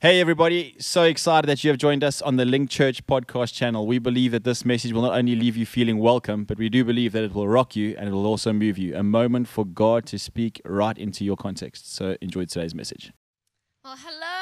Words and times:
Hey, 0.00 0.20
everybody. 0.20 0.76
So 0.78 1.02
excited 1.02 1.48
that 1.48 1.64
you 1.64 1.70
have 1.70 1.76
joined 1.76 2.04
us 2.04 2.22
on 2.22 2.36
the 2.36 2.44
Link 2.44 2.70
Church 2.70 3.04
podcast 3.04 3.52
channel. 3.52 3.84
We 3.84 3.98
believe 3.98 4.30
that 4.30 4.44
this 4.44 4.64
message 4.64 4.92
will 4.92 5.02
not 5.02 5.18
only 5.18 5.34
leave 5.34 5.56
you 5.56 5.66
feeling 5.66 5.98
welcome, 5.98 6.44
but 6.44 6.56
we 6.56 6.68
do 6.68 6.84
believe 6.84 7.10
that 7.14 7.24
it 7.24 7.34
will 7.34 7.48
rock 7.48 7.74
you 7.74 7.96
and 7.98 8.08
it 8.08 8.12
will 8.12 8.24
also 8.24 8.52
move 8.52 8.78
you. 8.78 8.96
A 8.96 9.02
moment 9.02 9.48
for 9.48 9.66
God 9.66 10.06
to 10.06 10.16
speak 10.16 10.62
right 10.64 10.96
into 10.96 11.24
your 11.24 11.34
context. 11.34 11.92
So 11.92 12.16
enjoy 12.20 12.44
today's 12.44 12.76
message. 12.76 13.12
Well, 13.82 13.96
hello, 13.98 14.37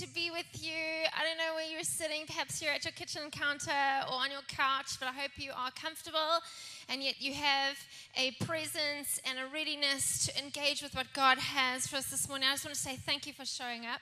to 0.00 0.08
be 0.12 0.30
with 0.30 0.46
you. 0.60 1.06
I 1.16 1.22
don't 1.22 1.38
know 1.38 1.54
where 1.54 1.64
you're 1.64 1.84
sitting, 1.84 2.26
perhaps 2.26 2.60
you're 2.60 2.72
at 2.72 2.84
your 2.84 2.92
kitchen 2.92 3.30
counter 3.30 3.70
or 4.08 4.14
on 4.14 4.30
your 4.32 4.42
couch, 4.48 4.98
but 4.98 5.08
I 5.08 5.12
hope 5.12 5.30
you 5.36 5.52
are 5.56 5.70
comfortable 5.70 6.40
and 6.88 7.00
yet 7.00 7.20
you 7.20 7.32
have 7.34 7.78
a 8.16 8.32
presence 8.44 9.20
and 9.24 9.38
a 9.38 9.46
readiness 9.52 10.26
to 10.26 10.42
engage 10.42 10.82
with 10.82 10.96
what 10.96 11.06
God 11.12 11.38
has 11.38 11.86
for 11.86 11.96
us 11.96 12.06
this 12.06 12.28
morning. 12.28 12.48
I 12.48 12.54
just 12.54 12.64
want 12.64 12.74
to 12.74 12.80
say 12.80 12.96
thank 12.96 13.28
you 13.28 13.32
for 13.32 13.44
showing 13.44 13.86
up. 13.86 14.00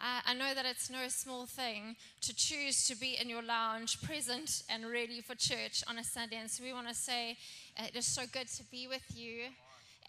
Uh, 0.00 0.20
I 0.26 0.34
know 0.34 0.52
that 0.52 0.66
it's 0.66 0.90
no 0.90 1.06
small 1.06 1.46
thing 1.46 1.94
to 2.22 2.34
choose 2.34 2.88
to 2.88 2.96
be 2.96 3.16
in 3.20 3.28
your 3.28 3.42
lounge, 3.42 4.02
present 4.02 4.64
and 4.68 4.90
ready 4.90 5.20
for 5.20 5.36
church 5.36 5.84
on 5.86 5.98
a 5.98 6.04
Sunday. 6.04 6.38
And 6.40 6.50
so 6.50 6.64
we 6.64 6.72
want 6.72 6.88
to 6.88 6.94
say 6.94 7.36
uh, 7.78 7.84
it 7.86 7.94
is 7.94 8.06
so 8.06 8.22
good 8.32 8.48
to 8.48 8.64
be 8.64 8.88
with 8.88 9.04
you. 9.14 9.50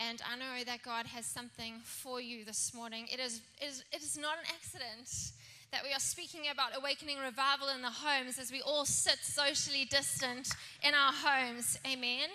And 0.09 0.21
I 0.31 0.35
know 0.35 0.63
that 0.65 0.81
God 0.81 1.05
has 1.07 1.25
something 1.25 1.75
for 1.83 2.19
you 2.19 2.43
this 2.43 2.73
morning. 2.73 3.07
It 3.11 3.19
is, 3.19 3.41
it 3.61 3.65
is, 3.65 3.83
it 3.91 4.01
is 4.01 4.17
not 4.17 4.37
an 4.39 4.45
accident 4.55 5.33
that 5.71 5.83
we 5.83 5.93
are 5.93 5.99
speaking 5.99 6.41
about 6.51 6.71
awakening 6.75 7.19
revival 7.19 7.67
in 7.69 7.81
the 7.81 7.89
homes 7.89 8.39
as 8.39 8.51
we 8.51 8.61
all 8.61 8.83
sit 8.83 9.19
socially 9.21 9.85
distant 9.85 10.49
in 10.83 10.93
our 10.93 11.13
homes. 11.13 11.77
Amen. 11.85 12.29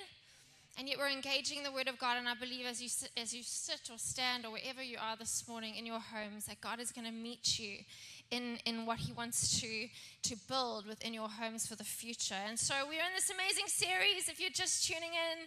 And 0.78 0.88
yet 0.88 0.98
we're 0.98 1.08
engaging 1.08 1.62
the 1.62 1.72
Word 1.72 1.88
of 1.88 1.98
God, 1.98 2.18
and 2.18 2.28
I 2.28 2.34
believe 2.34 2.66
as 2.66 2.80
you 2.82 2.88
sit, 2.88 3.10
as 3.16 3.34
you 3.34 3.42
sit 3.42 3.90
or 3.90 3.98
stand 3.98 4.44
or 4.44 4.52
wherever 4.52 4.82
you 4.82 4.98
are 5.00 5.16
this 5.16 5.48
morning 5.48 5.74
in 5.74 5.86
your 5.86 6.00
homes, 6.00 6.44
that 6.46 6.60
God 6.60 6.80
is 6.80 6.92
going 6.92 7.06
to 7.06 7.12
meet 7.12 7.58
you 7.58 7.78
in, 8.30 8.58
in 8.64 8.86
what 8.86 8.98
He 8.98 9.12
wants 9.12 9.60
to 9.60 9.88
to 10.22 10.36
build 10.48 10.86
within 10.86 11.14
your 11.14 11.28
homes 11.28 11.66
for 11.66 11.76
the 11.76 11.84
future. 11.84 12.36
And 12.46 12.58
so 12.58 12.74
we're 12.86 13.00
in 13.00 13.14
this 13.14 13.30
amazing 13.30 13.66
series. 13.66 14.28
If 14.28 14.38
you're 14.38 14.50
just 14.50 14.86
tuning 14.86 15.10
in, 15.10 15.46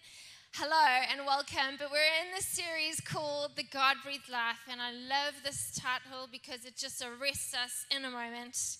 Hello 0.53 1.05
and 1.11 1.25
welcome. 1.25 1.77
But 1.77 1.91
we're 1.91 2.11
in 2.25 2.33
this 2.33 2.45
series 2.45 2.99
called 2.99 3.55
The 3.55 3.63
God 3.63 3.97
Breathed 4.03 4.29
Life, 4.29 4.65
and 4.69 4.81
I 4.81 4.91
love 4.91 5.35
this 5.43 5.77
title 5.77 6.27
because 6.31 6.65
it 6.65 6.75
just 6.75 7.01
arrests 7.01 7.53
us 7.53 7.85
in 7.95 8.03
a 8.03 8.09
moment. 8.09 8.77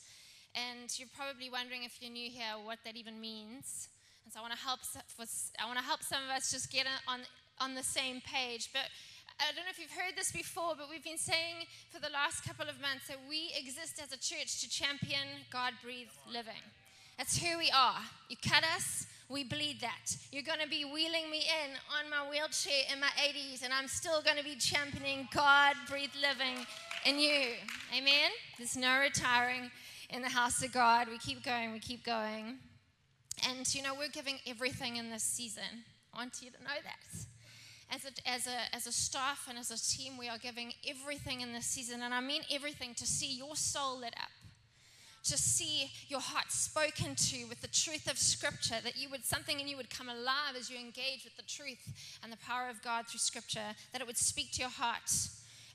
And 0.55 0.89
you're 0.97 1.07
probably 1.15 1.49
wondering 1.49 1.83
if 1.83 2.01
you're 2.01 2.11
new 2.11 2.29
here 2.29 2.57
what 2.63 2.79
that 2.85 2.97
even 2.97 3.21
means. 3.21 3.87
And 4.25 4.33
so 4.33 4.39
I 4.39 4.41
want 4.41 4.53
to 4.53 4.59
help. 4.59 4.79
I 5.61 5.65
want 5.67 5.77
to 5.77 5.85
help 5.85 6.03
some 6.03 6.19
of 6.25 6.35
us 6.35 6.51
just 6.51 6.71
get 6.71 6.87
on 7.07 7.21
on 7.61 7.75
the 7.75 7.83
same 7.83 8.19
page. 8.25 8.69
But 8.73 8.89
I 9.39 9.53
don't 9.55 9.63
know 9.63 9.71
if 9.71 9.79
you've 9.79 9.91
heard 9.91 10.17
this 10.17 10.31
before, 10.31 10.73
but 10.75 10.89
we've 10.89 11.03
been 11.03 11.21
saying 11.21 11.69
for 11.91 12.01
the 12.01 12.11
last 12.11 12.43
couple 12.43 12.67
of 12.67 12.81
months 12.81 13.07
that 13.07 13.19
we 13.29 13.53
exist 13.55 14.01
as 14.03 14.11
a 14.11 14.19
church 14.19 14.59
to 14.61 14.69
champion 14.69 15.45
God 15.51 15.73
breathed 15.83 16.17
living. 16.27 16.65
That's 17.17 17.37
who 17.37 17.57
we 17.57 17.71
are. 17.71 17.99
You 18.27 18.37
cut 18.41 18.63
us, 18.75 19.07
we 19.29 19.43
bleed 19.43 19.79
that. 19.81 20.17
You're 20.31 20.43
going 20.43 20.59
to 20.59 20.67
be 20.67 20.83
wheeling 20.85 21.29
me 21.29 21.43
in 21.63 21.71
on 21.97 22.09
my 22.09 22.29
wheelchair 22.29 22.83
in 22.91 22.99
my 22.99 23.09
80s, 23.17 23.63
and 23.63 23.71
I'm 23.71 23.87
still 23.87 24.21
going 24.23 24.37
to 24.37 24.43
be 24.43 24.55
championing 24.55 25.27
God 25.33 25.75
breathed 25.87 26.15
living 26.19 26.65
in 27.05 27.19
you. 27.19 27.51
Amen? 27.95 28.31
There's 28.57 28.75
no 28.75 28.99
retiring 28.99 29.69
in 30.09 30.23
the 30.23 30.29
house 30.29 30.63
of 30.63 30.73
God. 30.73 31.07
We 31.09 31.19
keep 31.19 31.43
going, 31.43 31.71
we 31.71 31.79
keep 31.79 32.03
going. 32.03 32.57
And 33.47 33.73
you 33.73 33.83
know, 33.83 33.93
we're 33.93 34.09
giving 34.09 34.39
everything 34.47 34.97
in 34.97 35.11
this 35.11 35.23
season. 35.23 35.85
I 36.13 36.17
want 36.17 36.41
you 36.41 36.49
to 36.49 36.63
know 36.63 36.69
that. 36.83 37.25
As 37.91 38.05
a, 38.05 38.29
as, 38.29 38.47
a, 38.47 38.75
as 38.75 38.87
a 38.87 38.91
staff 38.91 39.47
and 39.47 39.57
as 39.57 39.71
a 39.71 39.77
team, 39.77 40.17
we 40.17 40.27
are 40.27 40.37
giving 40.37 40.73
everything 40.87 41.41
in 41.41 41.53
this 41.53 41.65
season. 41.65 42.01
And 42.01 42.13
I 42.13 42.19
mean 42.19 42.41
everything 42.51 42.93
to 42.95 43.05
see 43.05 43.35
your 43.35 43.55
soul 43.55 43.99
lit 43.99 44.13
up 44.17 44.38
to 45.29 45.37
see 45.37 45.91
your 46.07 46.19
heart 46.19 46.51
spoken 46.51 47.15
to 47.15 47.45
with 47.45 47.61
the 47.61 47.67
truth 47.67 48.09
of 48.09 48.17
Scripture, 48.17 48.77
that 48.83 48.97
you 48.97 49.09
would, 49.09 49.23
something 49.23 49.59
in 49.59 49.67
you 49.67 49.77
would 49.77 49.89
come 49.89 50.09
alive 50.09 50.55
as 50.57 50.69
you 50.69 50.77
engage 50.77 51.23
with 51.23 51.37
the 51.37 51.43
truth 51.43 51.93
and 52.23 52.31
the 52.31 52.37
power 52.37 52.67
of 52.69 52.81
God 52.81 53.07
through 53.07 53.19
Scripture, 53.19 53.75
that 53.91 54.01
it 54.01 54.07
would 54.07 54.17
speak 54.17 54.51
to 54.53 54.61
your 54.61 54.69
heart. 54.69 55.11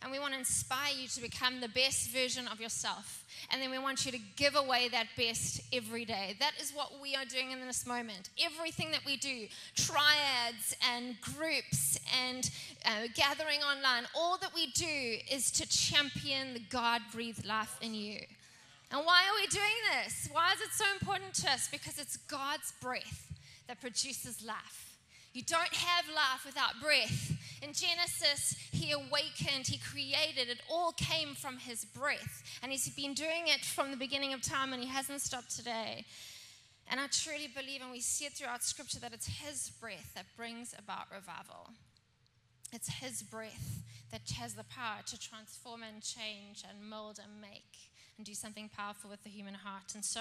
And 0.02 0.12
we 0.12 0.18
want 0.18 0.34
to 0.34 0.38
inspire 0.38 0.92
you 0.94 1.08
to 1.08 1.22
become 1.22 1.60
the 1.60 1.68
best 1.68 2.10
version 2.10 2.46
of 2.48 2.60
yourself. 2.60 3.24
And 3.50 3.62
then 3.62 3.70
we 3.70 3.78
want 3.78 4.04
you 4.04 4.12
to 4.12 4.18
give 4.36 4.54
away 4.54 4.88
that 4.90 5.06
best 5.16 5.62
every 5.72 6.04
day. 6.04 6.36
That 6.40 6.52
is 6.60 6.72
what 6.72 7.00
we 7.00 7.14
are 7.14 7.24
doing 7.24 7.52
in 7.52 7.60
this 7.66 7.86
moment. 7.86 8.28
Everything 8.38 8.90
that 8.90 9.06
we 9.06 9.16
do, 9.16 9.46
triads 9.76 10.76
and 10.92 11.16
groups 11.22 11.98
and 12.22 12.50
uh, 12.84 13.08
gathering 13.14 13.60
online, 13.60 14.02
all 14.14 14.36
that 14.38 14.54
we 14.54 14.66
do 14.72 15.16
is 15.30 15.50
to 15.52 15.66
champion 15.66 16.52
the 16.52 16.62
God 16.68 17.00
breathed 17.10 17.46
life 17.46 17.78
in 17.80 17.94
you. 17.94 18.20
And 18.94 19.04
why 19.04 19.22
are 19.26 19.34
we 19.40 19.48
doing 19.48 19.80
this? 19.90 20.28
Why 20.30 20.52
is 20.52 20.60
it 20.60 20.70
so 20.70 20.84
important 20.92 21.34
to 21.42 21.50
us? 21.50 21.66
Because 21.66 21.98
it's 21.98 22.16
God's 22.16 22.72
breath 22.80 23.32
that 23.66 23.80
produces 23.80 24.46
life. 24.46 24.96
You 25.32 25.42
don't 25.42 25.74
have 25.74 26.04
life 26.14 26.46
without 26.46 26.80
breath. 26.80 27.32
In 27.60 27.72
Genesis, 27.72 28.54
He 28.70 28.92
awakened, 28.92 29.66
He 29.66 29.78
created, 29.78 30.48
it 30.48 30.62
all 30.70 30.92
came 30.92 31.34
from 31.34 31.56
His 31.56 31.84
breath. 31.84 32.44
And 32.62 32.70
He's 32.70 32.88
been 32.88 33.14
doing 33.14 33.48
it 33.48 33.64
from 33.64 33.90
the 33.90 33.96
beginning 33.96 34.32
of 34.32 34.42
time 34.42 34.72
and 34.72 34.80
He 34.80 34.88
hasn't 34.88 35.22
stopped 35.22 35.56
today. 35.56 36.04
And 36.88 37.00
I 37.00 37.08
truly 37.08 37.48
believe, 37.48 37.82
and 37.82 37.90
we 37.90 38.00
see 38.00 38.26
it 38.26 38.34
throughout 38.34 38.62
Scripture, 38.62 39.00
that 39.00 39.12
it's 39.12 39.26
His 39.26 39.72
breath 39.80 40.12
that 40.14 40.26
brings 40.36 40.72
about 40.78 41.10
revival. 41.12 41.70
It's 42.72 42.88
His 42.88 43.24
breath 43.24 43.82
that 44.12 44.30
has 44.38 44.54
the 44.54 44.62
power 44.62 44.98
to 45.04 45.18
transform 45.18 45.82
and 45.82 46.00
change 46.00 46.62
and 46.62 46.88
mold 46.88 47.18
and 47.20 47.40
make 47.40 47.90
and 48.16 48.26
do 48.26 48.34
something 48.34 48.68
powerful 48.68 49.10
with 49.10 49.22
the 49.24 49.30
human 49.30 49.54
heart. 49.54 49.94
And 49.94 50.04
so 50.04 50.20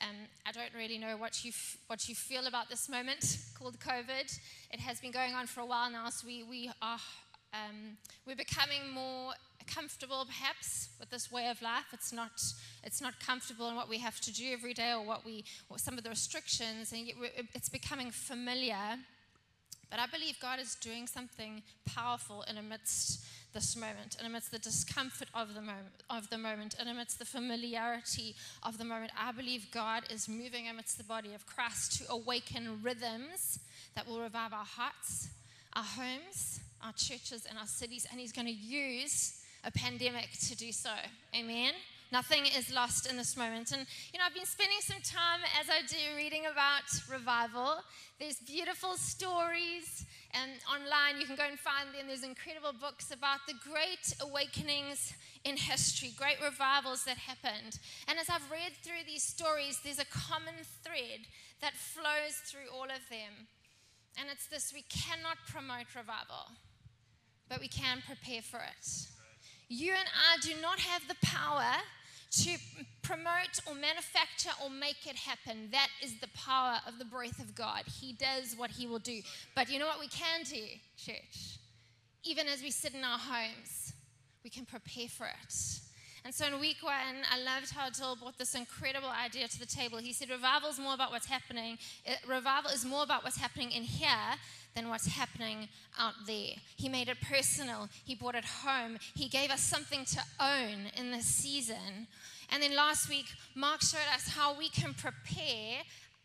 um, 0.00 0.16
I 0.46 0.52
don't 0.52 0.72
really 0.76 0.98
know 0.98 1.16
what 1.16 1.44
you, 1.44 1.50
f- 1.50 1.76
what 1.86 2.08
you 2.08 2.14
feel 2.14 2.46
about 2.46 2.68
this 2.68 2.88
moment 2.88 3.38
called 3.58 3.78
COVID. 3.80 4.38
It 4.70 4.80
has 4.80 5.00
been 5.00 5.10
going 5.10 5.34
on 5.34 5.46
for 5.46 5.60
a 5.60 5.66
while 5.66 5.90
now, 5.90 6.08
so 6.10 6.26
we, 6.26 6.42
we 6.42 6.70
are 6.80 6.98
um, 7.54 7.96
we're 8.26 8.36
becoming 8.36 8.92
more 8.92 9.32
comfortable 9.66 10.24
perhaps 10.26 10.88
with 10.98 11.10
this 11.10 11.30
way 11.30 11.48
of 11.48 11.60
life 11.60 11.84
it's 11.92 12.12
not 12.12 12.30
it's 12.84 13.02
not 13.02 13.18
comfortable 13.20 13.68
in 13.68 13.76
what 13.76 13.88
we 13.88 13.98
have 13.98 14.18
to 14.20 14.32
do 14.32 14.50
every 14.52 14.72
day 14.72 14.92
or 14.92 15.04
what 15.04 15.24
we 15.26 15.44
or 15.68 15.78
some 15.78 15.98
of 15.98 16.04
the 16.04 16.10
restrictions 16.10 16.92
and 16.92 17.10
it's 17.54 17.68
becoming 17.68 18.10
familiar 18.10 18.96
but 19.90 20.00
i 20.00 20.06
believe 20.06 20.36
god 20.40 20.58
is 20.58 20.74
doing 20.76 21.06
something 21.06 21.62
powerful 21.84 22.44
in 22.48 22.56
amidst 22.56 23.26
this 23.52 23.76
moment, 23.76 24.16
and 24.18 24.26
amidst 24.26 24.50
the 24.50 24.58
discomfort 24.58 25.28
of 25.34 25.54
the 25.54 25.60
moment, 25.60 26.02
of 26.10 26.30
the 26.30 26.38
moment, 26.38 26.74
and 26.78 26.88
amidst 26.88 27.18
the 27.18 27.24
familiarity 27.24 28.34
of 28.62 28.78
the 28.78 28.84
moment, 28.84 29.12
I 29.18 29.32
believe 29.32 29.70
God 29.72 30.04
is 30.10 30.28
moving 30.28 30.68
amidst 30.68 30.98
the 30.98 31.04
body 31.04 31.34
of 31.34 31.46
Christ 31.46 31.98
to 31.98 32.12
awaken 32.12 32.80
rhythms 32.82 33.58
that 33.94 34.06
will 34.06 34.20
revive 34.20 34.52
our 34.52 34.64
hearts, 34.64 35.28
our 35.74 35.84
homes, 35.84 36.60
our 36.84 36.92
churches, 36.92 37.46
and 37.48 37.58
our 37.58 37.66
cities, 37.66 38.06
and 38.10 38.20
He's 38.20 38.32
going 38.32 38.46
to 38.46 38.52
use 38.52 39.42
a 39.64 39.70
pandemic 39.70 40.30
to 40.48 40.56
do 40.56 40.72
so. 40.72 40.90
Amen. 41.34 41.72
Nothing 42.10 42.46
is 42.46 42.72
lost 42.72 43.08
in 43.08 43.18
this 43.18 43.36
moment. 43.36 43.70
And, 43.72 43.86
you 44.12 44.18
know, 44.18 44.24
I've 44.26 44.34
been 44.34 44.46
spending 44.46 44.78
some 44.80 45.02
time, 45.02 45.40
as 45.60 45.68
I 45.68 45.82
do, 45.86 46.16
reading 46.16 46.46
about 46.50 46.88
revival. 47.10 47.80
There's 48.18 48.36
beautiful 48.36 48.96
stories, 48.96 50.06
and 50.32 50.52
online 50.72 51.20
you 51.20 51.26
can 51.26 51.36
go 51.36 51.44
and 51.44 51.58
find 51.58 51.88
them. 51.92 52.06
There's 52.06 52.24
incredible 52.24 52.72
books 52.80 53.10
about 53.10 53.40
the 53.46 53.54
great 53.62 54.14
awakenings 54.20 55.12
in 55.44 55.58
history, 55.58 56.12
great 56.16 56.40
revivals 56.42 57.04
that 57.04 57.18
happened. 57.18 57.78
And 58.08 58.18
as 58.18 58.30
I've 58.30 58.50
read 58.50 58.72
through 58.82 59.04
these 59.06 59.22
stories, 59.22 59.80
there's 59.84 60.00
a 60.00 60.06
common 60.06 60.54
thread 60.82 61.28
that 61.60 61.74
flows 61.74 62.40
through 62.46 62.72
all 62.74 62.84
of 62.84 63.04
them. 63.10 63.48
And 64.18 64.30
it's 64.32 64.46
this 64.46 64.72
we 64.74 64.82
cannot 64.88 65.36
promote 65.46 65.94
revival, 65.94 66.56
but 67.48 67.60
we 67.60 67.68
can 67.68 68.02
prepare 68.06 68.42
for 68.42 68.60
it. 68.60 68.88
You 69.68 69.92
and 69.92 70.08
I 70.08 70.40
do 70.40 70.54
not 70.62 70.80
have 70.80 71.06
the 71.06 71.16
power 71.22 71.84
to 72.30 72.56
promote 73.02 73.60
or 73.66 73.74
manufacture 73.74 74.50
or 74.62 74.70
make 74.70 75.06
it 75.06 75.16
happen. 75.16 75.68
That 75.72 75.88
is 76.02 76.18
the 76.20 76.28
power 76.28 76.78
of 76.86 76.98
the 76.98 77.04
breath 77.04 77.38
of 77.40 77.54
God. 77.54 77.84
He 78.00 78.12
does 78.12 78.54
what 78.56 78.70
He 78.70 78.86
will 78.86 78.98
do. 78.98 79.20
But 79.54 79.70
you 79.70 79.78
know 79.78 79.86
what 79.86 80.00
we 80.00 80.08
can 80.08 80.42
do, 80.44 80.62
church? 80.96 81.58
Even 82.24 82.46
as 82.48 82.62
we 82.62 82.70
sit 82.70 82.94
in 82.94 83.04
our 83.04 83.18
homes, 83.18 83.94
we 84.44 84.50
can 84.50 84.66
prepare 84.66 85.08
for 85.08 85.26
it. 85.26 85.54
And 86.24 86.34
so 86.34 86.46
in 86.46 86.60
week 86.60 86.82
one, 86.82 87.24
I 87.32 87.38
loved 87.40 87.70
how 87.70 87.88
Dill 87.88 88.16
brought 88.16 88.36
this 88.36 88.54
incredible 88.54 89.08
idea 89.08 89.48
to 89.48 89.58
the 89.58 89.66
table. 89.66 89.98
He 89.98 90.12
said, 90.12 90.28
Revival 90.28 90.68
is 90.68 90.78
more 90.78 90.92
about 90.92 91.10
what's 91.10 91.26
happening. 91.26 91.78
It, 92.04 92.18
revival 92.28 92.70
is 92.70 92.84
more 92.84 93.02
about 93.02 93.24
what's 93.24 93.38
happening 93.38 93.70
in 93.70 93.82
here 93.82 94.08
than 94.74 94.88
what's 94.88 95.06
happening 95.06 95.68
out 95.98 96.14
there. 96.26 96.52
He 96.76 96.88
made 96.88 97.08
it 97.08 97.20
personal, 97.20 97.88
He 98.04 98.14
brought 98.14 98.34
it 98.34 98.44
home. 98.44 98.98
He 99.14 99.28
gave 99.28 99.50
us 99.50 99.60
something 99.60 100.04
to 100.06 100.20
own 100.40 100.90
in 100.96 101.10
this 101.10 101.26
season. 101.26 102.06
And 102.50 102.62
then 102.62 102.74
last 102.74 103.08
week, 103.08 103.26
Mark 103.54 103.82
showed 103.82 104.08
us 104.14 104.28
how 104.28 104.56
we 104.56 104.68
can 104.70 104.94
prepare 104.94 105.82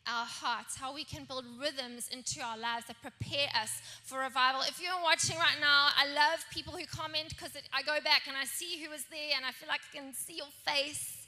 our 0.08 0.26
hearts, 0.26 0.76
how 0.76 0.94
we 0.94 1.04
can 1.04 1.24
build 1.24 1.46
rhythms 1.60 2.10
into 2.12 2.42
our 2.42 2.58
lives 2.58 2.86
that 2.88 3.02
prepare 3.02 3.48
us 3.56 3.82
for 4.04 4.20
revival. 4.20 4.62
If 4.62 4.82
you're 4.82 5.02
watching 5.02 5.38
right 5.38 5.58
now, 5.62 5.90
I 5.96 6.08
love 6.14 6.46
people 6.52 6.74
who 6.74 6.86
comment 6.86 7.30
because 7.30 7.52
I 7.74 7.82
go 7.84 8.00
back 8.04 8.24
and 8.28 8.36
I 8.36 8.46
see 8.46 8.84
who 8.84 8.90
was 8.90 9.06
there 9.10 9.36
and 9.36 9.46
I 9.46 9.52
feel 9.52 9.70
like 9.70 9.82
I 9.94 9.98
can 9.98 10.14
see 10.14 10.38
your 10.38 10.52
face. 10.66 11.23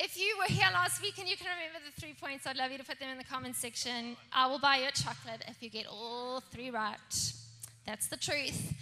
If 0.00 0.16
you 0.16 0.36
were 0.38 0.44
here 0.44 0.68
last 0.72 1.02
week 1.02 1.18
and 1.18 1.28
you 1.28 1.36
can 1.36 1.48
remember 1.48 1.80
the 1.84 2.00
three 2.00 2.14
points, 2.14 2.46
I'd 2.46 2.56
love 2.56 2.70
you 2.70 2.78
to 2.78 2.84
put 2.84 3.00
them 3.00 3.08
in 3.08 3.18
the 3.18 3.24
comment 3.24 3.56
section. 3.56 4.16
I 4.32 4.46
will 4.46 4.60
buy 4.60 4.76
you 4.76 4.86
a 4.86 4.92
chocolate 4.92 5.42
if 5.48 5.60
you 5.60 5.70
get 5.70 5.88
all 5.88 6.40
three 6.40 6.70
right. 6.70 6.96
That's 7.84 8.06
the 8.06 8.16
truth. 8.16 8.74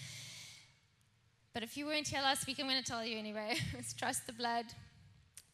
But 1.55 1.63
if 1.63 1.75
you 1.79 1.87
weren't 1.87 2.07
here 2.07 2.21
last 2.21 2.47
week, 2.47 2.59
I'm 2.61 2.67
going 2.69 2.83
to 2.83 2.87
tell 2.87 3.03
you 3.03 3.17
anyway. 3.17 3.57
Trust 3.97 4.27
the 4.27 4.35
blood, 4.35 4.67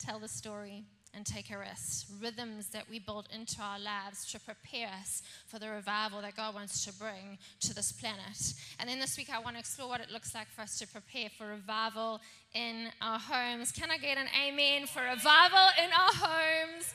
tell 0.01 0.19
the 0.19 0.27
story 0.27 0.83
and 1.15 1.27
take 1.27 1.51
a 1.51 1.59
rest. 1.59 2.07
Rhythms 2.21 2.69
that 2.69 2.89
we 2.89 2.99
build 2.99 3.29
into 3.35 3.61
our 3.61 3.79
lives 3.79 4.31
to 4.33 4.41
prepare 4.41 4.89
us 4.89 5.23
for 5.47 5.59
the 5.59 5.69
revival 5.69 6.23
that 6.23 6.37
God 6.37 6.55
wants 6.55 6.85
to 6.87 6.93
bring 6.95 7.39
to 7.61 7.75
this 7.75 7.93
planet. 7.93 8.55
And 8.79 8.89
then 8.89 8.99
this 8.99 9.17
week, 9.17 9.29
I 9.33 9.39
want 9.39 9.57
to 9.57 9.61
explore 9.61 9.89
what 9.89 10.01
it 10.01 10.11
looks 10.11 10.35
like 10.35 10.49
for 10.49 10.63
us 10.63 10.79
to 10.79 10.87
prepare 10.87 11.29
for 11.37 11.47
revival 11.47 12.21
in 12.55 12.89
our 13.01 13.19
homes. 13.19 13.73
Can 13.73 13.91
I 13.91 13.99
get 13.99 14.17
an 14.17 14.29
amen 14.47 14.87
for 14.87 15.03
revival 15.03 15.69
in 15.83 15.91
our 15.93 16.29
homes? 16.29 16.95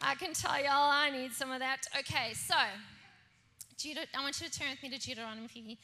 I 0.00 0.14
can 0.14 0.32
tell 0.32 0.56
y'all 0.62 0.90
I 0.90 1.10
need 1.10 1.32
some 1.32 1.50
of 1.50 1.60
that. 1.60 1.86
Okay, 1.98 2.34
so 2.34 2.54
I 2.54 4.22
want 4.22 4.40
you 4.40 4.48
to 4.48 4.58
turn 4.58 4.68
with 4.70 4.82
me 4.82 4.96
to 4.96 4.98
Deuteronomy 4.98 5.78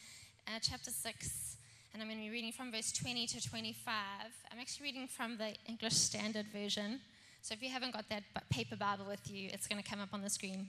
uh, 0.47 0.59
chapter 0.61 0.91
6. 0.91 1.57
And 1.93 2.03
I'm 2.03 2.09
going 2.09 2.19
to 2.19 2.25
be 2.25 2.31
reading 2.31 2.53
from 2.53 2.73
verse 2.73 2.91
20 2.93 3.27
to 3.27 3.49
25. 3.51 3.95
I'm 4.51 4.59
actually 4.59 4.85
reading 4.85 5.07
from 5.07 5.37
the 5.37 5.55
English 5.69 5.95
Standard 5.95 6.47
Version. 6.47 7.01
So 7.43 7.55
if 7.55 7.63
you 7.63 7.71
haven't 7.71 7.93
got 7.93 8.09
that 8.09 8.23
paper 8.51 8.77
Bible 8.77 9.05
with 9.09 9.29
you, 9.29 9.51
it's 9.53 9.67
going 9.67 9.83
to 9.83 9.89
come 9.89 10.01
up 10.01 10.11
on 10.13 10.23
the 10.23 10.31
screen. 10.31 10.69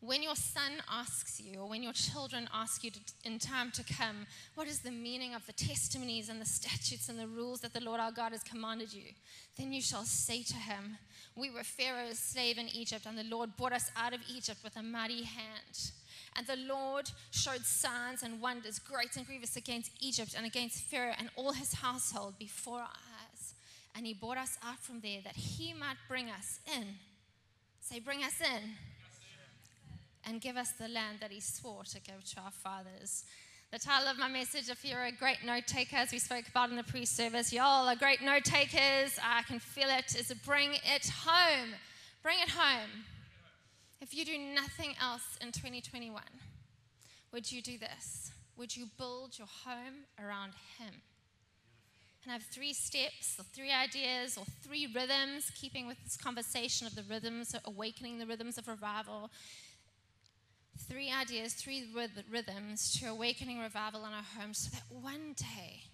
When 0.00 0.22
your 0.22 0.36
son 0.36 0.72
asks 0.90 1.40
you, 1.40 1.60
or 1.60 1.68
when 1.68 1.82
your 1.82 1.92
children 1.92 2.48
ask 2.54 2.82
you 2.82 2.92
to, 2.92 3.00
in 3.24 3.38
time 3.38 3.70
to 3.72 3.82
come, 3.82 4.26
what 4.54 4.68
is 4.68 4.78
the 4.78 4.92
meaning 4.92 5.34
of 5.34 5.44
the 5.44 5.52
testimonies 5.52 6.28
and 6.30 6.40
the 6.40 6.46
statutes 6.46 7.08
and 7.10 7.18
the 7.18 7.26
rules 7.26 7.60
that 7.60 7.74
the 7.74 7.82
Lord 7.82 8.00
our 8.00 8.12
God 8.12 8.32
has 8.32 8.42
commanded 8.42 8.94
you? 8.94 9.12
Then 9.58 9.72
you 9.72 9.82
shall 9.82 10.04
say 10.04 10.42
to 10.44 10.54
him, 10.54 10.96
We 11.36 11.50
were 11.50 11.64
Pharaoh's 11.64 12.20
slave 12.20 12.56
in 12.56 12.68
Egypt, 12.68 13.04
and 13.06 13.18
the 13.18 13.24
Lord 13.24 13.56
brought 13.56 13.72
us 13.72 13.90
out 13.96 14.14
of 14.14 14.20
Egypt 14.32 14.60
with 14.64 14.76
a 14.76 14.82
mighty 14.82 15.24
hand. 15.24 15.92
And 16.36 16.46
the 16.46 16.56
Lord 16.56 17.10
showed 17.32 17.66
signs 17.66 18.22
and 18.22 18.40
wonders, 18.40 18.78
great 18.78 19.16
and 19.16 19.26
grievous, 19.26 19.56
against 19.56 19.90
Egypt 20.00 20.34
and 20.36 20.46
against 20.46 20.84
Pharaoh 20.84 21.14
and 21.18 21.28
all 21.36 21.52
his 21.52 21.74
household 21.74 22.38
before 22.38 22.80
our 22.80 23.07
and 23.98 24.06
he 24.06 24.14
brought 24.14 24.38
us 24.38 24.56
out 24.64 24.78
from 24.78 25.00
there 25.00 25.18
that 25.24 25.34
he 25.34 25.74
might 25.74 25.96
bring 26.08 26.30
us 26.30 26.60
in. 26.72 26.84
Say, 27.80 27.98
bring 27.98 28.22
us 28.22 28.40
in. 28.40 28.70
And 30.24 30.40
give 30.40 30.56
us 30.56 30.70
the 30.70 30.86
land 30.86 31.18
that 31.20 31.32
he 31.32 31.40
swore 31.40 31.82
to 31.82 32.00
give 32.00 32.22
to 32.34 32.40
our 32.40 32.52
fathers. 32.52 33.24
The 33.72 33.78
title 33.80 34.08
of 34.08 34.16
my 34.16 34.28
message, 34.28 34.70
if 34.70 34.84
you're 34.84 35.06
a 35.06 35.10
great 35.10 35.38
note 35.44 35.66
taker, 35.66 35.96
as 35.96 36.12
we 36.12 36.20
spoke 36.20 36.46
about 36.48 36.70
in 36.70 36.76
the 36.76 36.84
pre 36.84 37.04
service, 37.04 37.52
y'all 37.52 37.88
are 37.88 37.96
great 37.96 38.22
note 38.22 38.44
takers. 38.44 39.18
I 39.20 39.42
can 39.42 39.58
feel 39.58 39.88
it, 39.88 40.14
is 40.14 40.32
bring 40.46 40.74
it 40.74 41.10
home. 41.24 41.70
Bring 42.22 42.38
it 42.40 42.50
home. 42.50 43.04
If 44.00 44.14
you 44.14 44.24
do 44.24 44.38
nothing 44.38 44.94
else 45.02 45.36
in 45.40 45.48
2021, 45.48 46.22
would 47.32 47.50
you 47.50 47.60
do 47.60 47.78
this? 47.78 48.30
Would 48.56 48.76
you 48.76 48.86
build 48.96 49.36
your 49.36 49.48
home 49.64 50.04
around 50.24 50.52
Him? 50.78 50.94
I 52.30 52.34
have 52.34 52.42
three 52.42 52.72
steps, 52.72 53.36
or 53.38 53.44
three 53.44 53.72
ideas, 53.72 54.36
or 54.36 54.44
three 54.62 54.86
rhythms, 54.86 55.50
keeping 55.54 55.86
with 55.86 56.02
this 56.04 56.16
conversation 56.16 56.86
of 56.86 56.94
the 56.94 57.02
rhythms, 57.02 57.54
awakening 57.64 58.18
the 58.18 58.26
rhythms 58.26 58.58
of 58.58 58.68
revival. 58.68 59.30
Three 60.88 61.10
ideas, 61.10 61.54
three 61.54 61.84
rhythms 62.30 62.98
to 63.00 63.06
awakening 63.06 63.60
revival 63.60 64.04
in 64.04 64.12
our 64.12 64.24
homes 64.38 64.58
so 64.58 64.70
that 64.76 65.02
one 65.02 65.34
day, 65.36 65.84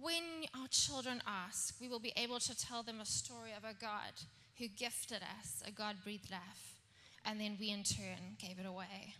when 0.00 0.22
our 0.58 0.68
children 0.68 1.22
ask, 1.26 1.74
we 1.80 1.88
will 1.88 2.00
be 2.00 2.12
able 2.16 2.38
to 2.40 2.56
tell 2.56 2.82
them 2.82 3.00
a 3.00 3.06
story 3.06 3.50
of 3.56 3.64
a 3.64 3.74
God 3.74 4.12
who 4.58 4.68
gifted 4.68 5.22
us 5.22 5.62
a 5.66 5.70
God 5.70 5.96
breathed 6.04 6.30
life, 6.30 6.80
and 7.24 7.40
then 7.40 7.56
we 7.58 7.70
in 7.70 7.82
turn 7.82 8.36
gave 8.38 8.58
it 8.58 8.66
away. 8.66 9.14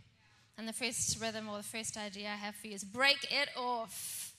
And 0.56 0.68
the 0.68 0.72
first 0.72 1.20
rhythm 1.20 1.48
or 1.48 1.56
the 1.56 1.62
first 1.62 1.96
idea 1.96 2.28
I 2.28 2.36
have 2.36 2.54
for 2.54 2.66
you 2.66 2.74
is 2.74 2.84
break 2.84 3.26
it 3.30 3.48
off 3.56 4.29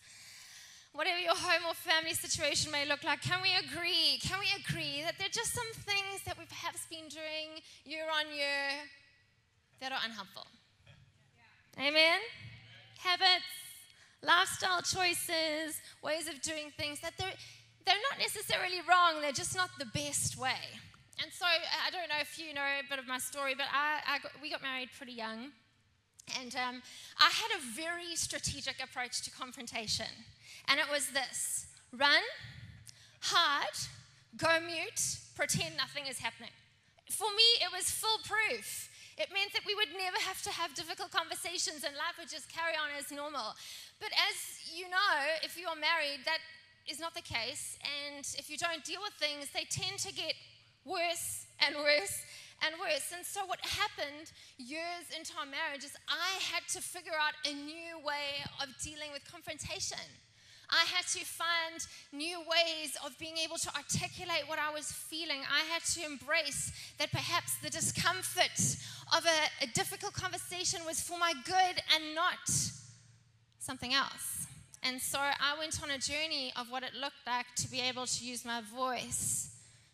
whatever 0.93 1.19
your 1.19 1.35
home 1.35 1.63
or 1.67 1.73
family 1.73 2.13
situation 2.13 2.71
may 2.71 2.85
look 2.85 3.03
like, 3.03 3.21
can 3.21 3.41
we 3.41 3.49
agree? 3.55 4.19
Can 4.21 4.39
we 4.39 4.47
agree 4.59 5.01
that 5.03 5.17
there 5.17 5.27
are 5.27 5.31
just 5.31 5.53
some 5.53 5.71
things 5.85 6.23
that 6.25 6.38
we've 6.38 6.49
perhaps 6.49 6.85
been 6.89 7.07
doing 7.07 7.63
year 7.85 8.05
on 8.11 8.25
year 8.35 8.83
that 9.79 9.91
are 9.91 9.99
unhelpful? 10.05 10.45
Amen? 11.79 12.19
Habits, 12.99 13.47
lifestyle 14.21 14.81
choices, 14.81 15.79
ways 16.03 16.27
of 16.27 16.41
doing 16.41 16.71
things 16.77 16.99
that 16.99 17.13
they're, 17.17 17.33
they're 17.85 18.03
not 18.11 18.19
necessarily 18.19 18.81
wrong, 18.88 19.21
they're 19.21 19.31
just 19.31 19.55
not 19.55 19.69
the 19.79 19.85
best 19.85 20.38
way. 20.38 20.59
And 21.21 21.31
so 21.31 21.45
I 21.45 21.89
don't 21.91 22.09
know 22.09 22.19
if 22.19 22.38
you 22.39 22.53
know 22.53 22.61
a 22.61 22.83
bit 22.89 22.99
of 22.99 23.07
my 23.07 23.17
story, 23.17 23.53
but 23.55 23.67
I, 23.71 24.15
I 24.15 24.19
got, 24.19 24.31
we 24.41 24.49
got 24.49 24.61
married 24.61 24.89
pretty 24.97 25.13
young. 25.13 25.51
And 26.39 26.56
um, 26.56 26.81
I 27.19 27.30
had 27.30 27.51
a 27.57 27.62
very 27.75 28.16
strategic 28.16 28.83
approach 28.83 29.22
to 29.24 29.31
confrontation. 29.31 30.12
And 30.68 30.80
it 30.80 30.86
was 30.89 31.10
this 31.10 31.68
run, 31.92 32.22
hide, 33.22 33.78
go 34.38 34.60
mute, 34.66 35.18
pretend 35.36 35.75
nothing 35.78 36.07
is 36.07 36.19
happening. 36.19 36.51
For 37.10 37.28
me, 37.36 37.44
it 37.60 37.72
was 37.72 37.92
foolproof. 37.92 38.89
It 39.18 39.30
meant 39.33 39.54
that 39.54 39.62
we 39.68 39.75
would 39.75 39.92
never 39.98 40.18
have 40.25 40.42
to 40.44 40.50
have 40.50 40.74
difficult 40.74 41.12
conversations 41.12 41.83
and 41.83 41.94
life 41.95 42.16
would 42.18 42.30
just 42.30 42.48
carry 42.48 42.74
on 42.74 42.89
as 42.98 43.12
normal. 43.12 43.54
But 44.00 44.10
as 44.16 44.36
you 44.74 44.89
know, 44.89 45.13
if 45.44 45.60
you 45.60 45.68
are 45.68 45.75
married, 45.75 46.24
that 46.25 46.39
is 46.89 47.00
not 47.00 47.13
the 47.13 47.22
case. 47.22 47.77
And 47.84 48.25
if 48.39 48.50
you 48.50 48.57
don't 48.57 48.84
deal 48.84 49.01
with 49.04 49.13
things, 49.19 49.50
they 49.54 49.68
tend 49.69 50.00
to 50.00 50.13
get 50.13 50.34
worse 50.86 51.45
and 51.60 51.75
worse 51.75 52.24
and 52.62 52.75
worse. 52.80 53.12
And 53.16 53.25
so, 53.25 53.46
what 53.46 53.60
happened 53.62 54.31
years 54.58 55.10
into 55.18 55.34
our 55.38 55.46
marriage 55.46 55.84
is 55.84 55.94
I 56.08 56.40
had 56.54 56.63
to 56.74 56.81
figure 56.81 57.18
out 57.18 57.34
a 57.46 57.54
new 57.54 58.00
way 58.06 58.46
of 58.62 58.69
dealing 58.84 59.12
with 59.12 59.25
confrontation. 59.30 60.06
I 60.72 60.86
had 60.86 61.06
to 61.19 61.25
find 61.25 61.86
new 62.13 62.40
ways 62.40 62.96
of 63.06 63.18
being 63.19 63.38
able 63.38 63.58
to 63.58 63.69
articulate 63.75 64.48
what 64.48 64.58
I 64.58 64.72
was 64.72 64.90
feeling. 64.90 65.42
I 65.52 65.66
had 65.66 65.84
to 65.96 66.06
embrace 66.06 66.72
that 66.98 67.12
perhaps 67.12 67.58
the 67.58 67.69
discomfort 67.69 68.58
of 69.16 69.25
a, 69.25 69.66
a 69.66 69.68
difficult 69.74 70.13
conversation 70.13 70.80
was 70.86 71.02
for 71.02 71.18
my 71.18 71.34
good 71.46 71.84
and 71.94 72.16
not 72.16 72.50
something 73.60 73.94
else. 73.94 74.48
And 74.84 75.00
so 75.00 75.19
I 75.19 75.58
went 75.60 75.84
on 75.84 75.92
a 75.92 75.98
journey 75.98 76.54
of 76.56 76.72
what 76.72 76.84
it 76.84 76.94
looked 76.94 77.28
like 77.28 77.48
to 77.58 77.69
be 77.69 77.81
able 77.81 78.06
to 78.06 78.25
use 78.25 78.46
my 78.46 78.62
voice 78.74 79.50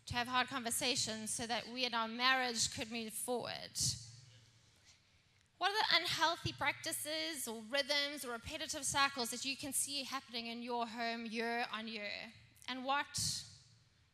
to 0.08 0.14
have 0.14 0.26
hard 0.26 0.48
conversations 0.48 1.30
so 1.30 1.46
that 1.46 1.64
we 1.72 1.84
and 1.84 1.94
our 1.94 2.08
marriage 2.08 2.74
could 2.74 2.90
move 2.90 3.12
forward. 3.12 3.76
What 5.58 5.70
are 5.70 5.74
the 5.74 6.02
unhealthy 6.02 6.54
practices 6.56 7.46
or 7.46 7.56
rhythms 7.70 8.24
or 8.24 8.32
repetitive 8.32 8.84
cycles 8.84 9.30
that 9.30 9.44
you 9.44 9.56
can 9.56 9.72
see 9.72 10.04
happening 10.04 10.46
in 10.46 10.62
your 10.62 10.86
home 10.86 11.26
year 11.26 11.66
on 11.76 11.88
year? 11.88 12.10
And 12.68 12.84
what 12.84 13.20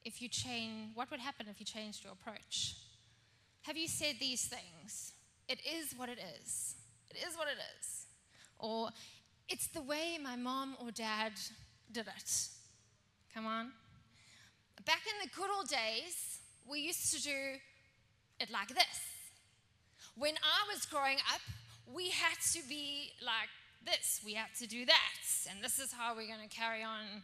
if 0.04 0.20
you 0.20 0.28
change 0.28 0.90
what 0.94 1.10
would 1.10 1.20
happen 1.20 1.46
if 1.48 1.60
you 1.60 1.66
changed 1.66 2.02
your 2.02 2.12
approach? 2.12 2.76
Have 3.62 3.76
you 3.76 3.86
said 3.86 4.16
these 4.18 4.46
things? 4.46 5.12
It 5.48 5.60
is 5.60 5.94
what 5.96 6.08
it 6.08 6.18
is. 6.40 6.74
It 7.10 7.18
is 7.26 7.36
what 7.36 7.46
it 7.48 7.58
is. 7.78 8.06
Or 8.58 8.88
it's 9.48 9.68
the 9.68 9.82
way 9.82 10.18
my 10.22 10.36
mom 10.36 10.76
or 10.80 10.90
dad 10.90 11.32
did 11.92 12.06
it. 12.06 12.48
Come 13.32 13.46
on. 13.46 13.72
Back 14.86 15.00
in 15.06 15.28
the 15.28 15.34
good 15.34 15.50
old 15.50 15.68
days, 15.68 16.40
we 16.68 16.80
used 16.80 17.14
to 17.14 17.22
do 17.22 17.58
it 18.38 18.50
like 18.50 18.68
this. 18.68 19.00
When 20.16 20.34
I 20.36 20.72
was 20.72 20.84
growing 20.84 21.18
up, 21.32 21.40
we 21.94 22.10
had 22.10 22.36
to 22.52 22.60
be 22.68 23.12
like 23.24 23.48
this, 23.86 24.20
we 24.24 24.34
had 24.34 24.54
to 24.58 24.66
do 24.66 24.84
that, 24.84 25.20
and 25.50 25.62
this 25.62 25.78
is 25.78 25.92
how 25.92 26.14
we're 26.14 26.26
going 26.26 26.46
to 26.46 26.54
carry 26.54 26.82
on 26.82 27.22